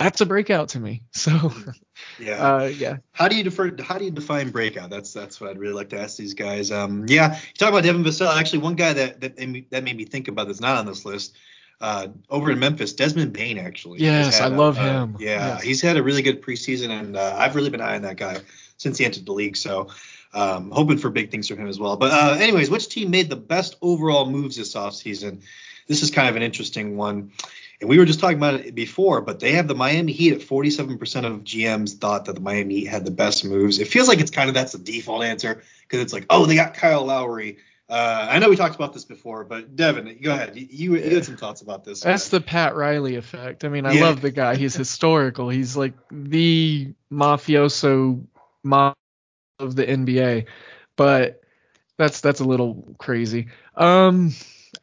[0.00, 1.02] that's a breakout to me.
[1.12, 1.52] So
[2.18, 2.96] yeah, uh, yeah.
[3.12, 3.76] How do you defer?
[3.82, 4.88] How do you define breakout?
[4.88, 6.70] That's that's what I'd really like to ask these guys.
[6.70, 8.34] Um, yeah, you talk about Devin Vassell.
[8.34, 9.36] Actually, one guy that that
[9.70, 11.36] that made me think about that's not on this list.
[11.78, 14.00] Uh, over in Memphis, Desmond Bane actually.
[14.00, 15.16] Yes, I love a, him.
[15.18, 15.62] yeah, yes.
[15.62, 18.38] he's had a really good preseason, and uh, I've really been eyeing that guy
[18.78, 19.56] since he entered the league.
[19.56, 19.88] So,
[20.32, 21.96] um, hoping for big things from him as well.
[21.96, 25.42] But uh, anyways, which team made the best overall moves this offseason?
[25.86, 27.32] This is kind of an interesting one.
[27.80, 30.40] And we were just talking about it before, but they have the Miami Heat at
[30.40, 33.78] 47% of GMs thought that the Miami Heat had the best moves.
[33.78, 36.56] It feels like it's kind of that's the default answer because it's like, oh, they
[36.56, 37.56] got Kyle Lowry.
[37.88, 40.56] Uh, I know we talked about this before, but Devin, go ahead.
[40.56, 42.00] You, you had some thoughts about this.
[42.00, 43.64] That's the Pat Riley effect.
[43.64, 44.02] I mean, I yeah.
[44.02, 44.54] love the guy.
[44.54, 45.48] He's historical.
[45.48, 48.24] He's like the mafioso
[48.62, 48.94] mob
[49.58, 50.46] of the NBA,
[50.94, 51.42] but
[51.96, 53.48] that's that's a little crazy.
[53.74, 54.34] Um,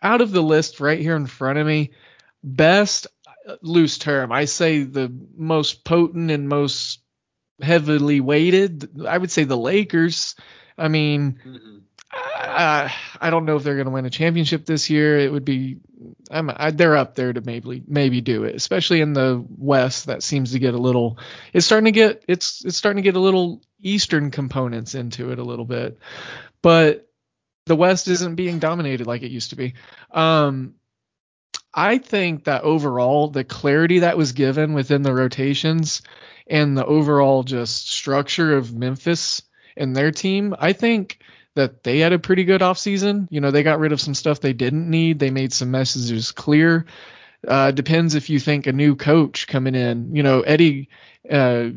[0.02, 1.92] out of the list right here in front of me,
[2.44, 3.08] best
[3.62, 4.32] loose term.
[4.32, 7.00] I say the most potent and most
[7.62, 9.06] heavily weighted.
[9.08, 10.36] I would say the Lakers.
[10.78, 11.78] I mean, mm-hmm.
[12.14, 15.20] I, I don't know if they're going to win a championship this year.
[15.20, 15.78] It would be,
[16.32, 20.06] I'm, I, they're up there to maybe maybe do it, especially in the West.
[20.06, 21.18] That seems to get a little.
[21.54, 25.40] It's starting to get it's it's starting to get a little Eastern components into it
[25.40, 26.00] a little bit,
[26.62, 27.10] but
[27.66, 29.74] the West isn't being dominated like it used to be.
[30.12, 30.76] Um,
[31.74, 36.02] I think that overall, the clarity that was given within the rotations
[36.48, 39.42] and the overall just structure of Memphis
[39.76, 41.20] and their team, I think
[41.56, 43.28] that they had a pretty good offseason.
[43.30, 46.32] You know, they got rid of some stuff they didn't need, they made some messages
[46.32, 46.86] clear.
[47.48, 50.90] Uh, depends if you think a new coach coming in, you know, Eddie,
[51.30, 51.70] uh,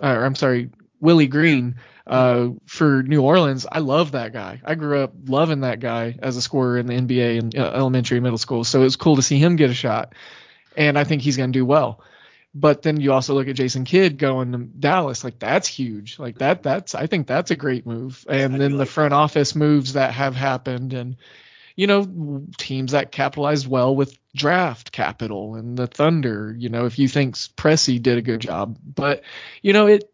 [0.00, 0.70] or I'm sorry,
[1.02, 1.74] Willie Green
[2.06, 4.62] uh, for New Orleans, I love that guy.
[4.64, 8.18] I grew up loving that guy as a scorer in the NBA and uh, elementary
[8.18, 8.64] and middle school.
[8.64, 10.14] So it was cool to see him get a shot,
[10.76, 12.00] and I think he's going to do well.
[12.54, 16.18] But then you also look at Jason Kidd going to Dallas, like that's huge.
[16.18, 18.24] Like that, that's I think that's a great move.
[18.28, 21.16] And then the front office moves that have happened, and
[21.74, 26.54] you know teams that capitalized well with draft capital and the Thunder.
[26.56, 29.22] You know if you think Presti did a good job, but
[29.62, 30.11] you know it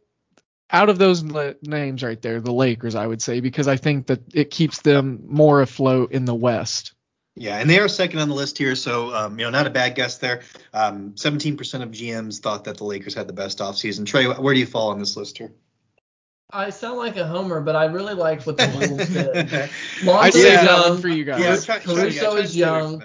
[0.71, 1.23] out of those
[1.63, 5.23] names right there, the Lakers, I would say, because I think that it keeps them
[5.27, 6.93] more afloat in the West.
[7.37, 9.71] Yeah, and they are second on the list here, so um, you know, not a
[9.71, 10.43] bad guess there.
[10.75, 14.05] Um, 17% of GMs thought that the Lakers had the best offseason.
[14.05, 15.53] Trey, where do you fall on this list here?
[16.51, 19.71] I sound like a homer, but I really like what the Bulls did.
[20.05, 21.41] Lonzo is young for you guys.
[21.41, 23.03] Yeah, try, Caruso is young.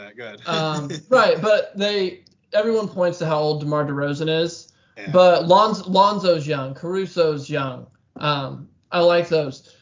[0.48, 4.73] Um, right, but they everyone points to how old DeMar DeRozan is.
[5.12, 7.88] But Lonzo, Lonzo's young, Caruso's young.
[8.18, 9.76] Um, I like those.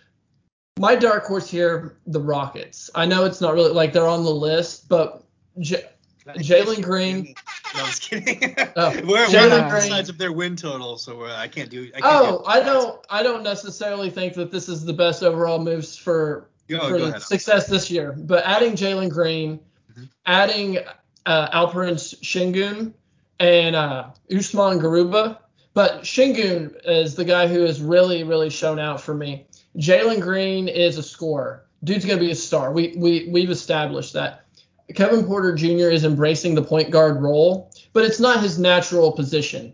[0.80, 2.90] My dark horse here, the Rockets.
[2.96, 5.24] I know it's not really like they're on the list, but
[5.60, 5.90] J-
[6.26, 7.36] Jalen Green.
[7.76, 8.56] No, I'm just kidding.
[8.78, 9.90] Oh, we're, Jalen Green.
[9.90, 11.92] sides of their win total, so I can't do.
[11.96, 13.06] I can't oh, I don't.
[13.10, 17.92] I don't necessarily think that this is the best overall moves for for success this
[17.92, 18.14] year.
[18.14, 19.60] But adding Jalen Green,
[19.92, 20.04] mm-hmm.
[20.26, 20.80] adding
[21.26, 22.94] uh, Alperen Sengun,
[23.42, 25.40] and uh, Usman Garuba.
[25.74, 29.48] But Sengun is the guy who has really, really shown out for me.
[29.78, 31.66] Jalen Green is a scorer.
[31.84, 32.72] Dude's gonna be a star.
[32.72, 34.46] We we we've established that.
[34.94, 35.90] Kevin Porter Jr.
[35.90, 39.74] is embracing the point guard role, but it's not his natural position.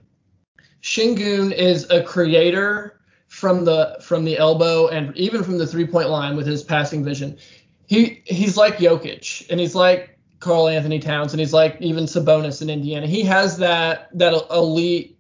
[0.84, 6.10] Sengun is a creator from the from the elbow and even from the three point
[6.10, 7.38] line with his passing vision.
[7.88, 12.70] He he's like Jokic and he's like Karl-Anthony Towns, and he's like even Sabonis in
[12.70, 13.08] Indiana.
[13.08, 15.18] He has that that elite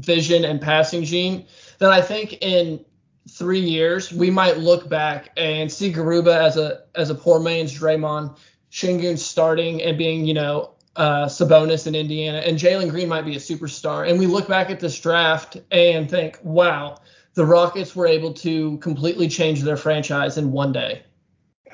[0.00, 1.46] vision and passing gene
[1.78, 2.84] that I think in
[3.30, 7.78] three years we might look back and see Garuba as a as a poor man's
[7.78, 8.36] Draymond,
[8.70, 13.36] Sengun starting and being you know uh, Sabonis in Indiana, and Jalen Green might be
[13.36, 14.08] a superstar.
[14.08, 16.98] And we look back at this draft and think, wow,
[17.34, 21.04] the Rockets were able to completely change their franchise in one day.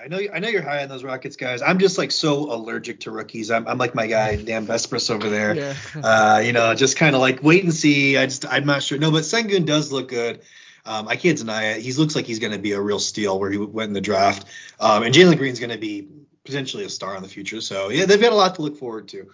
[0.04, 1.62] I know I know you're high on those Rockets guys.
[1.62, 3.50] I'm just like so allergic to rookies.
[3.50, 5.54] I'm, I'm like my guy Dan Vespris over there.
[5.54, 5.74] Yeah.
[6.04, 8.18] Uh, you know, just kind of like wait and see.
[8.18, 8.98] I just I'm not sure.
[8.98, 10.42] No, but Sengun does look good.
[10.84, 11.80] Um, I can't deny it.
[11.80, 14.02] He looks like he's going to be a real steal where he went in the
[14.02, 14.46] draft.
[14.78, 16.08] Um, and Jalen Green's going to be
[16.44, 17.62] potentially a star in the future.
[17.62, 19.30] So yeah, they've got a lot to look forward to.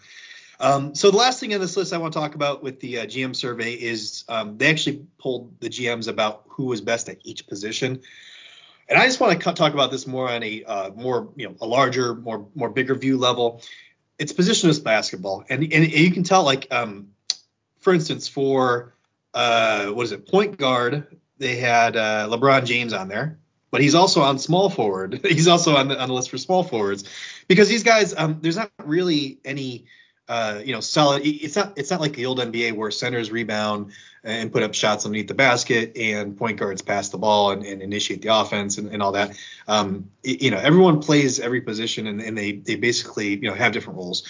[0.61, 3.01] Um, so the last thing on this list I want to talk about with the
[3.01, 7.19] uh, GM survey is um, they actually polled the GMs about who was best at
[7.25, 8.03] each position.
[8.91, 11.55] And I just want to talk about this more on a uh, more you know
[11.61, 13.63] a larger, more more bigger view level.
[14.19, 17.13] It's positionless basketball, and and you can tell like um,
[17.79, 18.93] for instance for
[19.33, 23.39] uh, what is it point guard they had uh, LeBron James on there,
[23.71, 25.21] but he's also on small forward.
[25.25, 27.05] he's also on the on the list for small forwards
[27.47, 29.87] because these guys um, there's not really any
[30.31, 31.27] uh, you know, solid.
[31.27, 33.91] It's not it's not like the old NBA where centers rebound
[34.23, 37.83] and put up shots underneath the basket and point guards pass the ball and, and
[37.83, 39.37] initiate the offense and, and all that.
[39.67, 43.73] Um, you know, everyone plays every position and, and, they they basically you know have
[43.73, 44.23] different roles.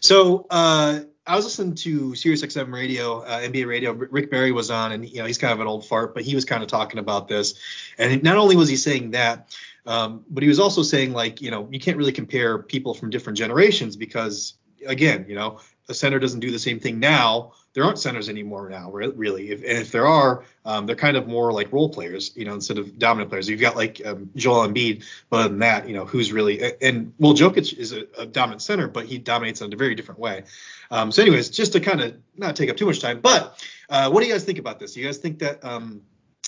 [0.00, 3.92] So uh, I was listening to Sirius XM radio, uh, NBA radio.
[3.92, 6.34] Rick Barry was on, and you know he's kind of an old fart, but he
[6.34, 7.56] was kind of talking about this.
[7.98, 11.50] And not only was he saying that, um, but he was also saying like you
[11.50, 14.54] know you can't really compare people from different generations because
[14.86, 17.52] again, you know, a center doesn't do the same thing now.
[17.74, 19.50] There aren't centers anymore now, really.
[19.50, 22.52] If, and if there are, um, they're kind of more like role players, you know,
[22.52, 23.48] instead of dominant players.
[23.48, 27.12] You've got like um, Joel Embiid, but other than that, you know, who's really and
[27.18, 30.44] well, Jokic is a, a dominant center, but he dominates in a very different way.
[30.90, 34.10] Um, so, anyways, just to kind of not take up too much time, but uh,
[34.10, 34.92] what do you guys think about this?
[34.92, 36.02] Do you guys think that um,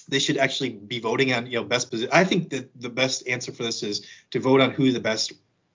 [0.08, 2.10] they should actually be voting on you know best position.
[2.12, 5.32] I think that the best answer for this is to vote on who the best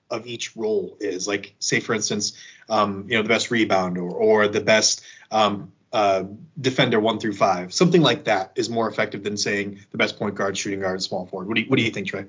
[0.09, 1.27] of each role is.
[1.27, 2.33] Like, say for instance,
[2.69, 5.01] um, you know, the best rebounder or or the best
[5.31, 6.23] um, uh,
[6.59, 10.35] defender one through five, something like that is more effective than saying the best point
[10.35, 11.47] guard, shooting guard, small forward.
[11.47, 12.25] What do you, what do you think, Trey?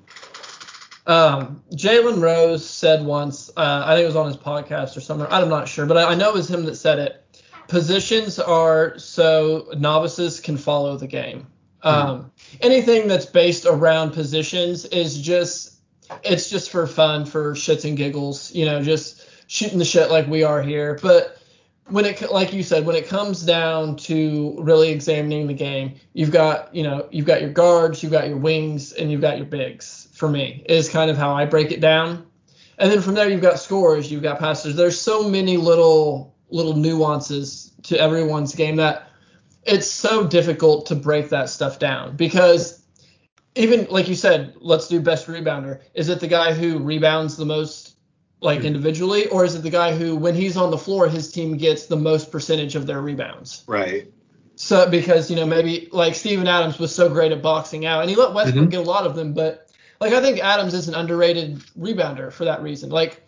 [1.06, 5.32] Um, Jalen Rose said once, uh, I think it was on his podcast or somewhere,
[5.32, 7.24] I'm not sure, but I, I know it was him that said it.
[7.68, 11.46] Positions are so novices can follow the game.
[11.82, 11.88] Hmm.
[11.88, 15.79] Um, anything that's based around positions is just
[16.22, 20.26] it's just for fun, for shits and giggles, you know, just shooting the shit like
[20.26, 20.98] we are here.
[21.02, 21.38] But
[21.88, 26.30] when it, like you said, when it comes down to really examining the game, you've
[26.30, 29.46] got, you know, you've got your guards, you've got your wings, and you've got your
[29.46, 30.08] bigs.
[30.12, 32.26] For me, is kind of how I break it down.
[32.78, 34.76] And then from there, you've got scores, you've got passers.
[34.76, 39.08] There's so many little little nuances to everyone's game that
[39.64, 42.79] it's so difficult to break that stuff down because
[43.60, 45.80] even like you said, let's do best rebounder.
[45.94, 47.96] Is it the guy who rebounds the most,
[48.40, 51.56] like individually, or is it the guy who, when he's on the floor, his team
[51.56, 53.64] gets the most percentage of their rebounds?
[53.66, 54.10] Right.
[54.56, 58.10] So because you know maybe like Steven Adams was so great at boxing out, and
[58.10, 58.70] he let Westbrook mm-hmm.
[58.70, 62.44] get a lot of them, but like I think Adams is an underrated rebounder for
[62.44, 62.90] that reason.
[62.90, 63.22] Like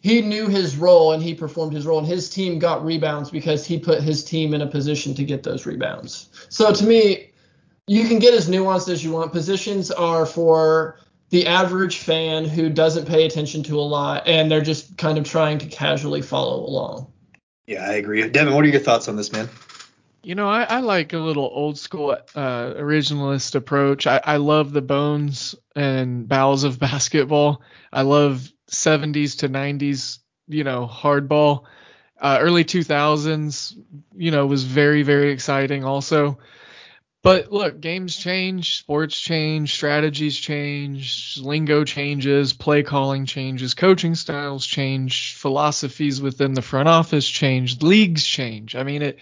[0.00, 3.66] he knew his role and he performed his role, and his team got rebounds because
[3.66, 6.28] he put his team in a position to get those rebounds.
[6.48, 7.31] So to me,
[7.86, 9.32] you can get as nuanced as you want.
[9.32, 10.98] Positions are for
[11.30, 15.24] the average fan who doesn't pay attention to a lot and they're just kind of
[15.24, 17.10] trying to casually follow along.
[17.66, 18.28] Yeah, I agree.
[18.28, 19.48] Devin, what are your thoughts on this, man?
[20.22, 24.06] You know, I, I like a little old school uh, originalist approach.
[24.06, 27.62] I, I love the bones and bowels of basketball.
[27.92, 30.18] I love 70s to 90s,
[30.48, 31.64] you know, hardball.
[32.20, 33.76] Uh, early 2000s,
[34.14, 36.38] you know, was very, very exciting also.
[37.22, 44.66] But look, games change, sports change, strategies change, lingo changes, play calling changes, coaching styles
[44.66, 48.74] change, philosophies within the front office change, leagues change.
[48.74, 49.18] I mean, it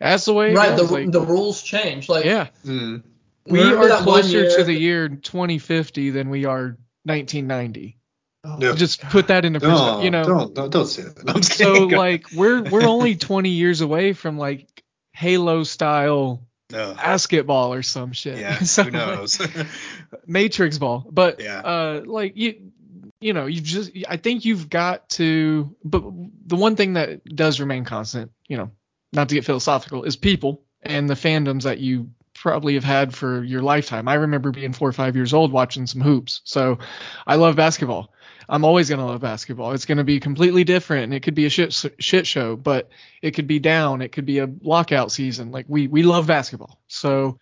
[0.00, 0.54] that's the way.
[0.54, 2.08] Right, the like, the rules change.
[2.08, 3.02] Like yeah, mm.
[3.46, 7.98] we are closer to the year 2050 than we are 1990.
[8.44, 10.04] Oh, just put that into perspective.
[10.04, 11.44] you know, don't, don't don't say that.
[11.44, 18.12] so like we're we're only 20 years away from like Halo style basketball or some
[18.12, 18.38] shit.
[18.38, 19.40] Yeah, so, who knows?
[20.26, 21.06] Matrix ball.
[21.10, 21.60] But yeah.
[21.60, 22.72] uh like you
[23.20, 26.02] you know, you just I think you've got to but
[26.46, 28.70] the one thing that does remain constant, you know,
[29.12, 33.42] not to get philosophical, is people and the fandoms that you probably have had for
[33.42, 34.08] your lifetime.
[34.08, 36.42] I remember being 4 or 5 years old watching some hoops.
[36.44, 36.78] So
[37.26, 38.12] I love basketball.
[38.48, 39.72] I'm always going to love basketball.
[39.72, 42.88] It's going to be completely different and it could be a shit shit show, but
[43.22, 44.02] it could be down.
[44.02, 45.50] It could be a lockout season.
[45.50, 46.78] Like we we love basketball.
[46.88, 47.38] So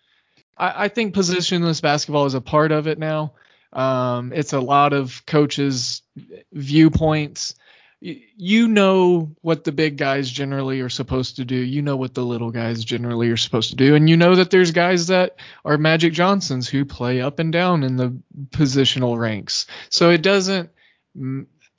[0.57, 3.33] I, I think positionless basketball is a part of it now.
[3.73, 6.01] Um, it's a lot of coaches'
[6.53, 7.55] viewpoints.
[8.01, 11.55] you know what the big guys generally are supposed to do.
[11.55, 13.95] You know what the little guys generally are supposed to do.
[13.95, 17.83] And you know that there's guys that are Magic Johnsons who play up and down
[17.83, 18.17] in the
[18.51, 19.65] positional ranks.
[19.89, 20.69] So it doesn't,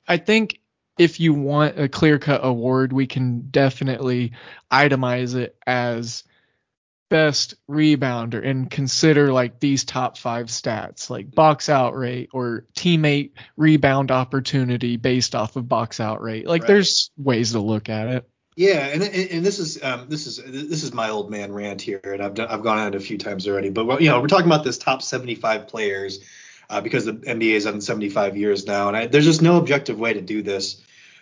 [0.07, 0.59] I think
[0.97, 4.33] if you want a clear cut award, we can definitely
[4.71, 6.23] itemize it as
[7.09, 13.31] best rebounder and consider like these top five stats like box out rate or teammate
[13.55, 16.67] rebound opportunity based off of box out rate like right.
[16.67, 20.83] there's ways to look at it yeah and and this is um this is this
[20.83, 23.17] is my old man rant here and i've done, i've gone on it a few
[23.17, 26.19] times already but you know we're talking about this top 75 players
[26.69, 29.99] uh, because the nba is on 75 years now and I, there's just no objective
[29.99, 30.81] way to do this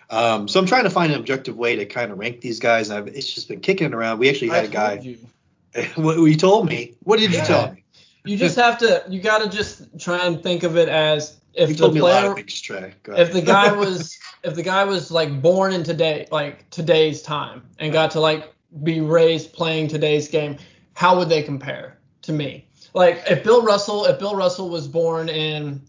[0.09, 2.91] um, so I'm trying to find an objective way to kind of rank these guys.
[2.91, 4.19] I've, it's just been kicking around.
[4.19, 4.93] We actually had I a guy.
[5.01, 5.17] You.
[5.95, 6.95] what you told me.
[7.03, 7.83] What did you tell me?
[8.23, 9.03] You just have to.
[9.09, 12.69] You got to just try and think of it as if you the player, things,
[13.17, 17.63] if the guy was, if the guy was like born in today, like today's time,
[17.79, 20.57] and got to like be raised playing today's game,
[20.93, 22.67] how would they compare to me?
[22.95, 25.81] Like if Bill Russell, if Bill Russell was born in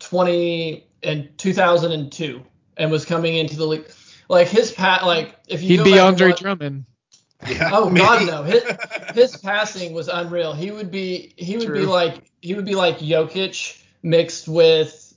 [0.00, 2.42] 20 in 2002
[2.76, 3.88] and was coming into the league,
[4.28, 6.84] like his pat, like if you he'd be Andre Drummond.
[7.48, 8.04] Yeah, oh maybe.
[8.04, 8.42] God, no.
[8.42, 8.64] His
[9.14, 10.52] his passing was unreal.
[10.52, 11.80] He would be he would True.
[11.80, 15.14] be like he would be like Jokic mixed with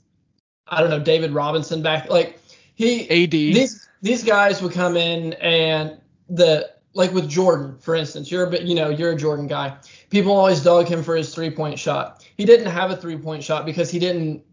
[0.67, 2.39] I don't know David Robinson back like
[2.75, 8.31] he AD these these guys would come in and the like with Jordan for instance
[8.31, 9.77] you're a bit you know you're a Jordan guy
[10.09, 13.43] people always dog him for his three point shot he didn't have a three point
[13.43, 14.43] shot because he didn't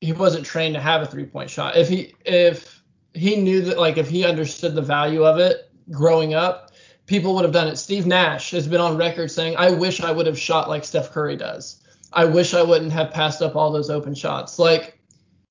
[0.00, 2.82] he wasn't trained to have a three point shot if he if
[3.14, 6.66] he knew that like if he understood the value of it growing up
[7.06, 7.76] people would have done it.
[7.76, 11.10] Steve Nash has been on record saying, I wish I would have shot like Steph
[11.10, 11.82] Curry does.
[12.12, 14.58] I wish I wouldn't have passed up all those open shots.
[14.58, 14.98] Like,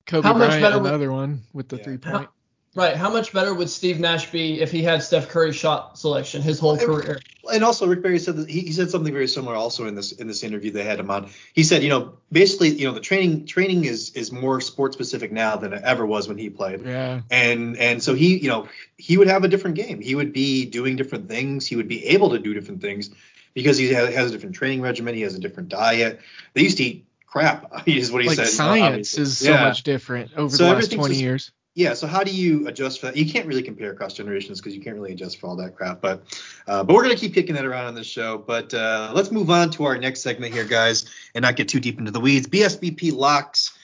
[0.06, 1.84] Kobe how Bryant, much better another would, one with the yeah.
[1.84, 2.28] three point.
[2.76, 2.94] Right.
[2.94, 6.58] How much better would Steve Nash be if he had Steph Curry shot selection his
[6.58, 7.20] whole career?
[7.50, 10.12] And also, Rick Barry said that he, he said something very similar also in this
[10.12, 11.30] in this interview they had him on.
[11.54, 15.32] He said, you know, basically, you know, the training training is is more sport specific
[15.32, 16.84] now than it ever was when he played.
[16.84, 17.22] Yeah.
[17.30, 18.68] And and so he, you know,
[18.98, 20.02] he would have a different game.
[20.02, 21.66] He would be doing different things.
[21.66, 23.08] He would be able to do different things
[23.54, 25.14] because he has, has a different training regimen.
[25.14, 26.20] He has a different diet.
[26.52, 27.86] They used to eat crap.
[27.88, 28.48] Is what he like said.
[28.48, 29.64] Science is so yeah.
[29.64, 33.00] much different over so the last 20 just, years yeah, so how do you adjust
[33.00, 33.18] for that?
[33.18, 36.00] You can't really compare across generations because you can't really adjust for all that crap.
[36.00, 36.22] But
[36.66, 38.38] uh, but we're gonna keep kicking that around on this show.
[38.38, 41.04] But uh, let's move on to our next segment here, guys,
[41.34, 42.46] and not get too deep into the weeds.
[42.46, 43.78] BSBP locks.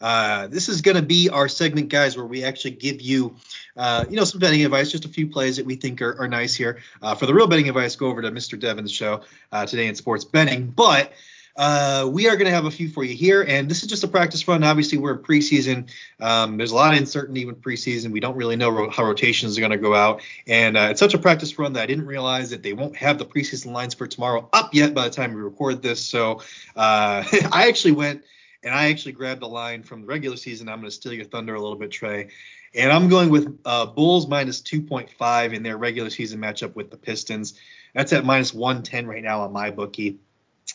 [0.00, 3.36] Uh, this is gonna be our segment, guys, where we actually give you,
[3.76, 6.26] uh, you know, some betting advice, just a few plays that we think are, are
[6.26, 6.80] nice here.
[7.00, 8.58] Uh, for the real betting advice, go over to Mr.
[8.58, 9.20] Devin's show
[9.52, 10.66] uh, today in sports betting.
[10.66, 11.12] But
[11.58, 14.04] uh, we are going to have a few for you here, and this is just
[14.04, 14.62] a practice run.
[14.62, 15.90] Obviously, we're in preseason.
[16.20, 18.12] Um, there's a lot of uncertainty with preseason.
[18.12, 21.00] We don't really know ro- how rotations are going to go out, and uh, it's
[21.00, 23.92] such a practice run that I didn't realize that they won't have the preseason lines
[23.92, 26.00] for tomorrow up yet by the time we record this.
[26.00, 26.42] So
[26.76, 28.22] uh, I actually went
[28.62, 30.68] and I actually grabbed a line from the regular season.
[30.68, 32.28] I'm going to steal your thunder a little bit, Trey.
[32.74, 36.96] And I'm going with uh, Bulls minus 2.5 in their regular season matchup with the
[36.96, 37.54] Pistons.
[37.94, 40.18] That's at minus 110 right now on MyBookie.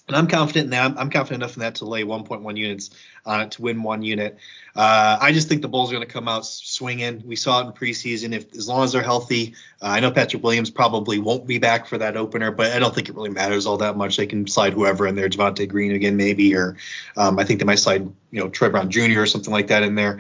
[0.07, 0.95] And I'm confident in that.
[0.97, 2.89] I'm, confident enough in that to lay 1.1 units
[3.25, 4.37] it to win one unit.
[4.75, 7.23] Uh, I just think the Bulls are going to come out swinging.
[7.25, 8.33] We saw it in preseason.
[8.33, 11.87] If as long as they're healthy, uh, I know Patrick Williams probably won't be back
[11.87, 14.17] for that opener, but I don't think it really matters all that much.
[14.17, 16.75] They can slide whoever in there, Javonte Green again maybe, or
[17.15, 18.01] um, I think they might slide
[18.31, 19.21] you know Troy Brown Jr.
[19.21, 20.19] or something like that in there.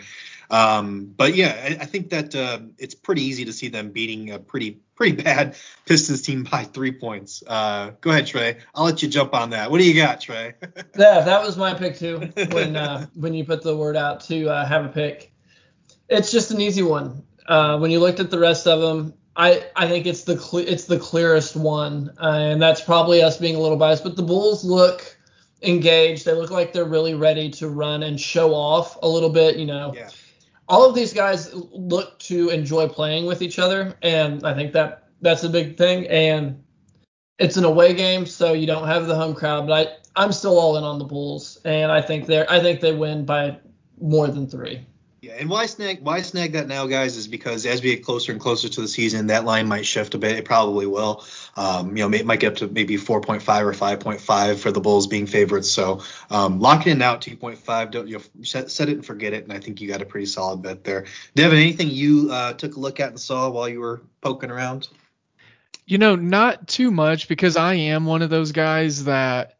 [0.49, 4.31] Um, but yeah, I, I think that uh, it's pretty easy to see them beating
[4.31, 7.43] a pretty pretty bad Pistons team by three points.
[7.45, 8.57] Uh, go ahead, Trey.
[8.73, 9.71] I'll let you jump on that.
[9.71, 10.53] What do you got, Trey?
[10.97, 12.31] yeah, that was my pick too.
[12.51, 15.33] When uh, when you put the word out to uh, have a pick,
[16.09, 17.23] it's just an easy one.
[17.47, 20.59] Uh, when you looked at the rest of them, I, I think it's the cle-
[20.59, 24.03] it's the clearest one, uh, and that's probably us being a little biased.
[24.03, 25.17] But the Bulls look
[25.61, 26.25] engaged.
[26.25, 29.57] They look like they're really ready to run and show off a little bit.
[29.57, 30.09] You know, yeah
[30.67, 35.09] all of these guys look to enjoy playing with each other, and I think that
[35.21, 36.07] that's a big thing.
[36.07, 36.63] And
[37.39, 39.67] it's an away game, so you don't have the home crowd.
[39.67, 42.79] But I, I'm still all in on the Bulls, and I think they're I think
[42.79, 43.57] they win by
[43.99, 44.85] more than three.
[45.23, 48.33] Yeah, and why snag why snag that now, guys, is because as we get closer
[48.33, 50.35] and closer to the season, that line might shift a bit.
[50.35, 51.23] It probably will.
[51.55, 55.07] Um, you know, it might get up to maybe 4.5 or 5.5 for the Bulls
[55.07, 55.71] being favorites.
[55.71, 57.91] So um, locking it out 2.5.
[57.91, 59.45] Don't you know, set, set, it and forget it.
[59.45, 61.05] And I think you got a pretty solid bet there.
[61.35, 64.89] Devin, anything you uh, took a look at and saw while you were poking around?
[65.85, 69.55] You know, not too much because I am one of those guys that.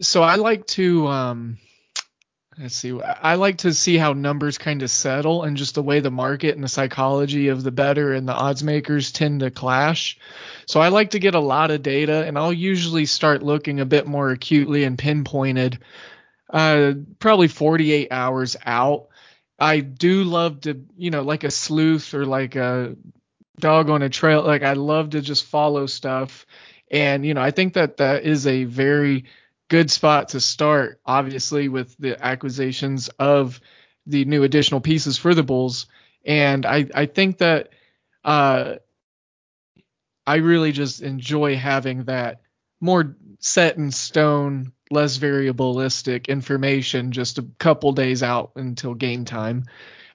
[0.00, 1.06] So I like to.
[1.06, 1.58] Um,
[2.58, 3.00] let's see.
[3.00, 6.54] I like to see how numbers kind of settle and just the way the market
[6.54, 10.18] and the psychology of the better and the odds makers tend to clash.
[10.66, 13.86] So I like to get a lot of data and I'll usually start looking a
[13.86, 15.78] bit more acutely and pinpointed
[16.52, 19.08] uh, probably 48 hours out.
[19.58, 22.96] I do love to, you know, like a sleuth or like a
[23.58, 24.42] dog on a trail.
[24.42, 26.46] Like I love to just follow stuff.
[26.90, 29.26] And, you know, I think that that is a very
[29.70, 33.60] good spot to start, obviously, with the acquisitions of
[34.04, 35.86] the new additional pieces for the Bulls.
[36.26, 37.70] And I, I think that
[38.24, 38.74] uh,
[40.26, 42.42] I really just enjoy having that
[42.80, 49.64] more set in stone, less variabilistic information just a couple days out until game time.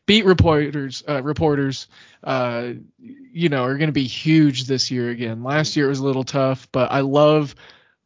[0.06, 1.88] Beat reporters, uh, reporters,
[2.24, 5.44] uh, you know, are going to be huge this year again.
[5.44, 7.56] Last year it was a little tough, but I love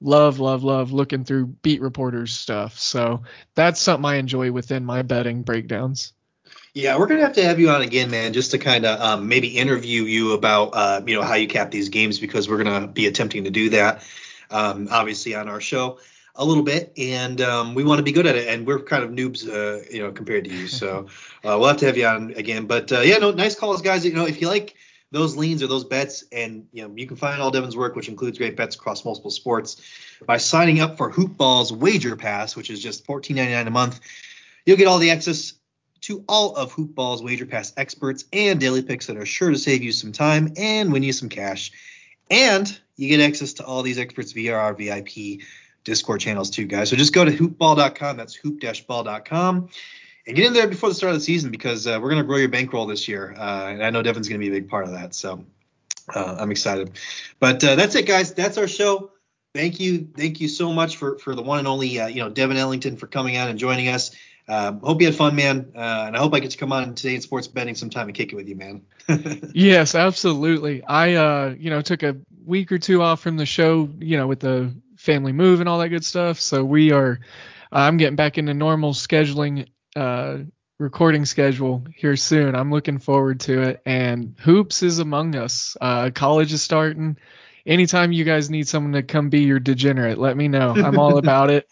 [0.01, 2.77] love, love, love looking through beat reporters stuff.
[2.79, 3.23] So
[3.55, 6.13] that's something I enjoy within my betting breakdowns.
[6.73, 9.27] Yeah, we're gonna have to have you on again, man, just to kind of um,
[9.27, 12.87] maybe interview you about uh, you know how you cap these games because we're gonna
[12.87, 14.03] be attempting to do that,
[14.51, 15.99] um, obviously on our show
[16.35, 19.03] a little bit, and um, we want to be good at it, and we're kind
[19.03, 20.67] of noobs, uh, you know, compared to you.
[20.67, 21.07] So
[21.43, 22.65] uh, we'll have to have you on again.
[22.65, 24.05] But uh, yeah, no, nice calls, guys.
[24.05, 24.75] You know, if you like
[25.11, 28.09] those leans or those bets, and you know you can find all Devin's work, which
[28.09, 29.81] includes great bets across multiple sports,
[30.25, 33.99] by signing up for Hoopball's Wager Pass, which is just $14.99 a month.
[34.65, 35.53] You'll get all the access
[36.01, 39.83] to all of Hoopball's Wager Pass experts and daily picks that are sure to save
[39.83, 41.71] you some time and win you some cash.
[42.29, 45.41] And you get access to all these experts via our VIP
[45.83, 46.89] Discord channels too, guys.
[46.89, 48.17] So just go to hoopball.com.
[48.17, 49.69] That's hoop-ball.com
[50.29, 52.27] and get in there before the start of the season because uh, we're going to
[52.27, 53.33] grow your bankroll this year.
[53.35, 55.15] Uh, and I know Devin's going to be a big part of that.
[55.15, 55.43] So
[56.13, 56.91] uh, I'm excited.
[57.39, 58.31] But uh, that's it, guys.
[58.35, 59.11] That's our show.
[59.55, 60.07] Thank you.
[60.15, 62.95] Thank you so much for, for the one and only, uh, you know, Devin Ellington
[62.95, 64.11] for coming out and joining us.
[64.47, 65.71] Um, hope you had fun, man.
[65.75, 68.15] Uh, and I hope I get to come on today in sports betting sometime and
[68.15, 68.83] kick it with you, man.
[69.55, 70.83] yes, absolutely.
[70.83, 74.41] I, you know, took a week or two off from the show, you know, with
[74.41, 76.39] the family move and all that good stuff.
[76.39, 77.19] So we are,
[77.71, 79.67] I'm getting back into normal scheduling
[79.99, 80.37] uh,
[80.79, 82.55] recording schedule here soon.
[82.55, 83.81] I'm looking forward to it.
[83.85, 85.75] And hoops is among us.
[85.79, 87.17] Uh, college is starting.
[87.65, 90.71] Anytime you guys need someone to come be your degenerate, let me know.
[90.73, 91.69] I'm all about it.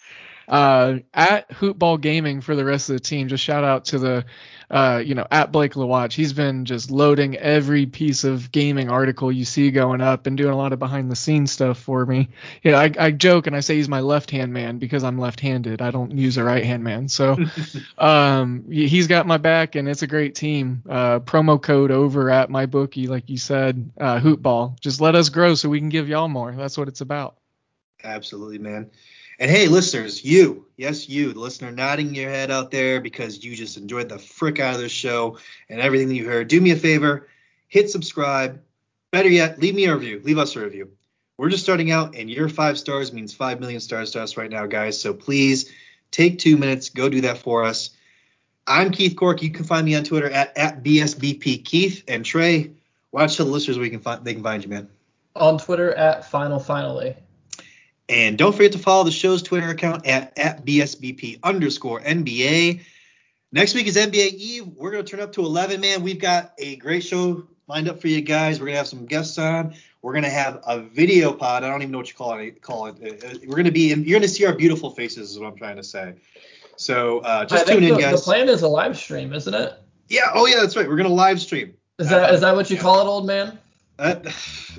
[0.47, 3.27] Uh, at Hoopball Gaming for the rest of the team.
[3.27, 4.25] Just shout out to the
[4.69, 6.13] uh, you know, at Blake LaWatch.
[6.13, 10.51] He's been just loading every piece of gaming article you see going up and doing
[10.51, 12.29] a lot of behind the scenes stuff for me.
[12.63, 15.17] You know, I, I joke and I say he's my left hand man because I'm
[15.17, 15.81] left handed.
[15.81, 17.07] I don't use a right hand man.
[17.07, 17.37] So
[17.97, 20.83] um, he's got my back and it's a great team.
[20.87, 24.79] Uh, promo code over at MyBookie, like you said, uh, Hoopball.
[24.81, 26.51] Just let us grow so we can give y'all more.
[26.51, 27.37] That's what it's about.
[28.03, 28.91] Absolutely, man.
[29.39, 33.55] And hey, listeners, you, yes, you, the listener nodding your head out there because you
[33.55, 35.37] just enjoyed the frick out of this show
[35.69, 37.27] and everything that you heard, do me a favor,
[37.67, 38.59] hit subscribe.
[39.11, 40.21] Better yet, leave me a review.
[40.23, 40.89] Leave us a review.
[41.37, 44.49] We're just starting out, and your five stars means five million stars to us right
[44.49, 44.99] now, guys.
[44.99, 45.71] So please
[46.09, 47.91] take two minutes, go do that for us.
[48.65, 49.43] I'm Keith Cork.
[49.43, 52.03] You can find me on Twitter at, at BSBP Keith.
[52.07, 52.71] And Trey,
[53.11, 54.89] watch the listeners where you can find they can find you, man.
[55.35, 57.15] On Twitter at Final Finally.
[58.09, 62.81] And don't forget to follow the show's Twitter account at, at BSBP underscore NBA.
[63.51, 64.67] Next week is NBA Eve.
[64.67, 66.03] We're going to turn up to 11, man.
[66.03, 68.59] We've got a great show lined up for you guys.
[68.59, 69.73] We're going to have some guests on.
[70.01, 71.63] We're going to have a video pod.
[71.63, 72.61] I don't even know what you call it.
[72.61, 72.95] Call it.
[73.01, 73.91] Uh, we're going to be.
[73.91, 75.31] In, you're going to see our beautiful faces.
[75.31, 76.13] Is what I'm trying to say.
[76.77, 78.19] So uh, just tune in, the, guys.
[78.19, 79.73] The plan is a live stream, isn't it?
[80.07, 80.29] Yeah.
[80.33, 80.87] Oh yeah, that's right.
[80.87, 81.73] We're going to live stream.
[81.99, 82.81] Is that uh, is that what you yeah.
[82.81, 83.57] call it, old man?
[83.99, 84.15] Uh,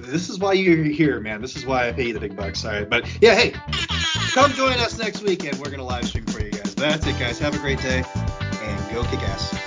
[0.00, 1.40] this is why you're here, man.
[1.40, 2.64] This is why I pay you the big bucks.
[2.64, 3.54] All right, but yeah, hey,
[4.32, 5.58] come join us next weekend.
[5.58, 6.74] We're gonna live stream for you guys.
[6.74, 7.38] That's it, guys.
[7.38, 8.04] Have a great day
[8.62, 9.57] and go kick ass.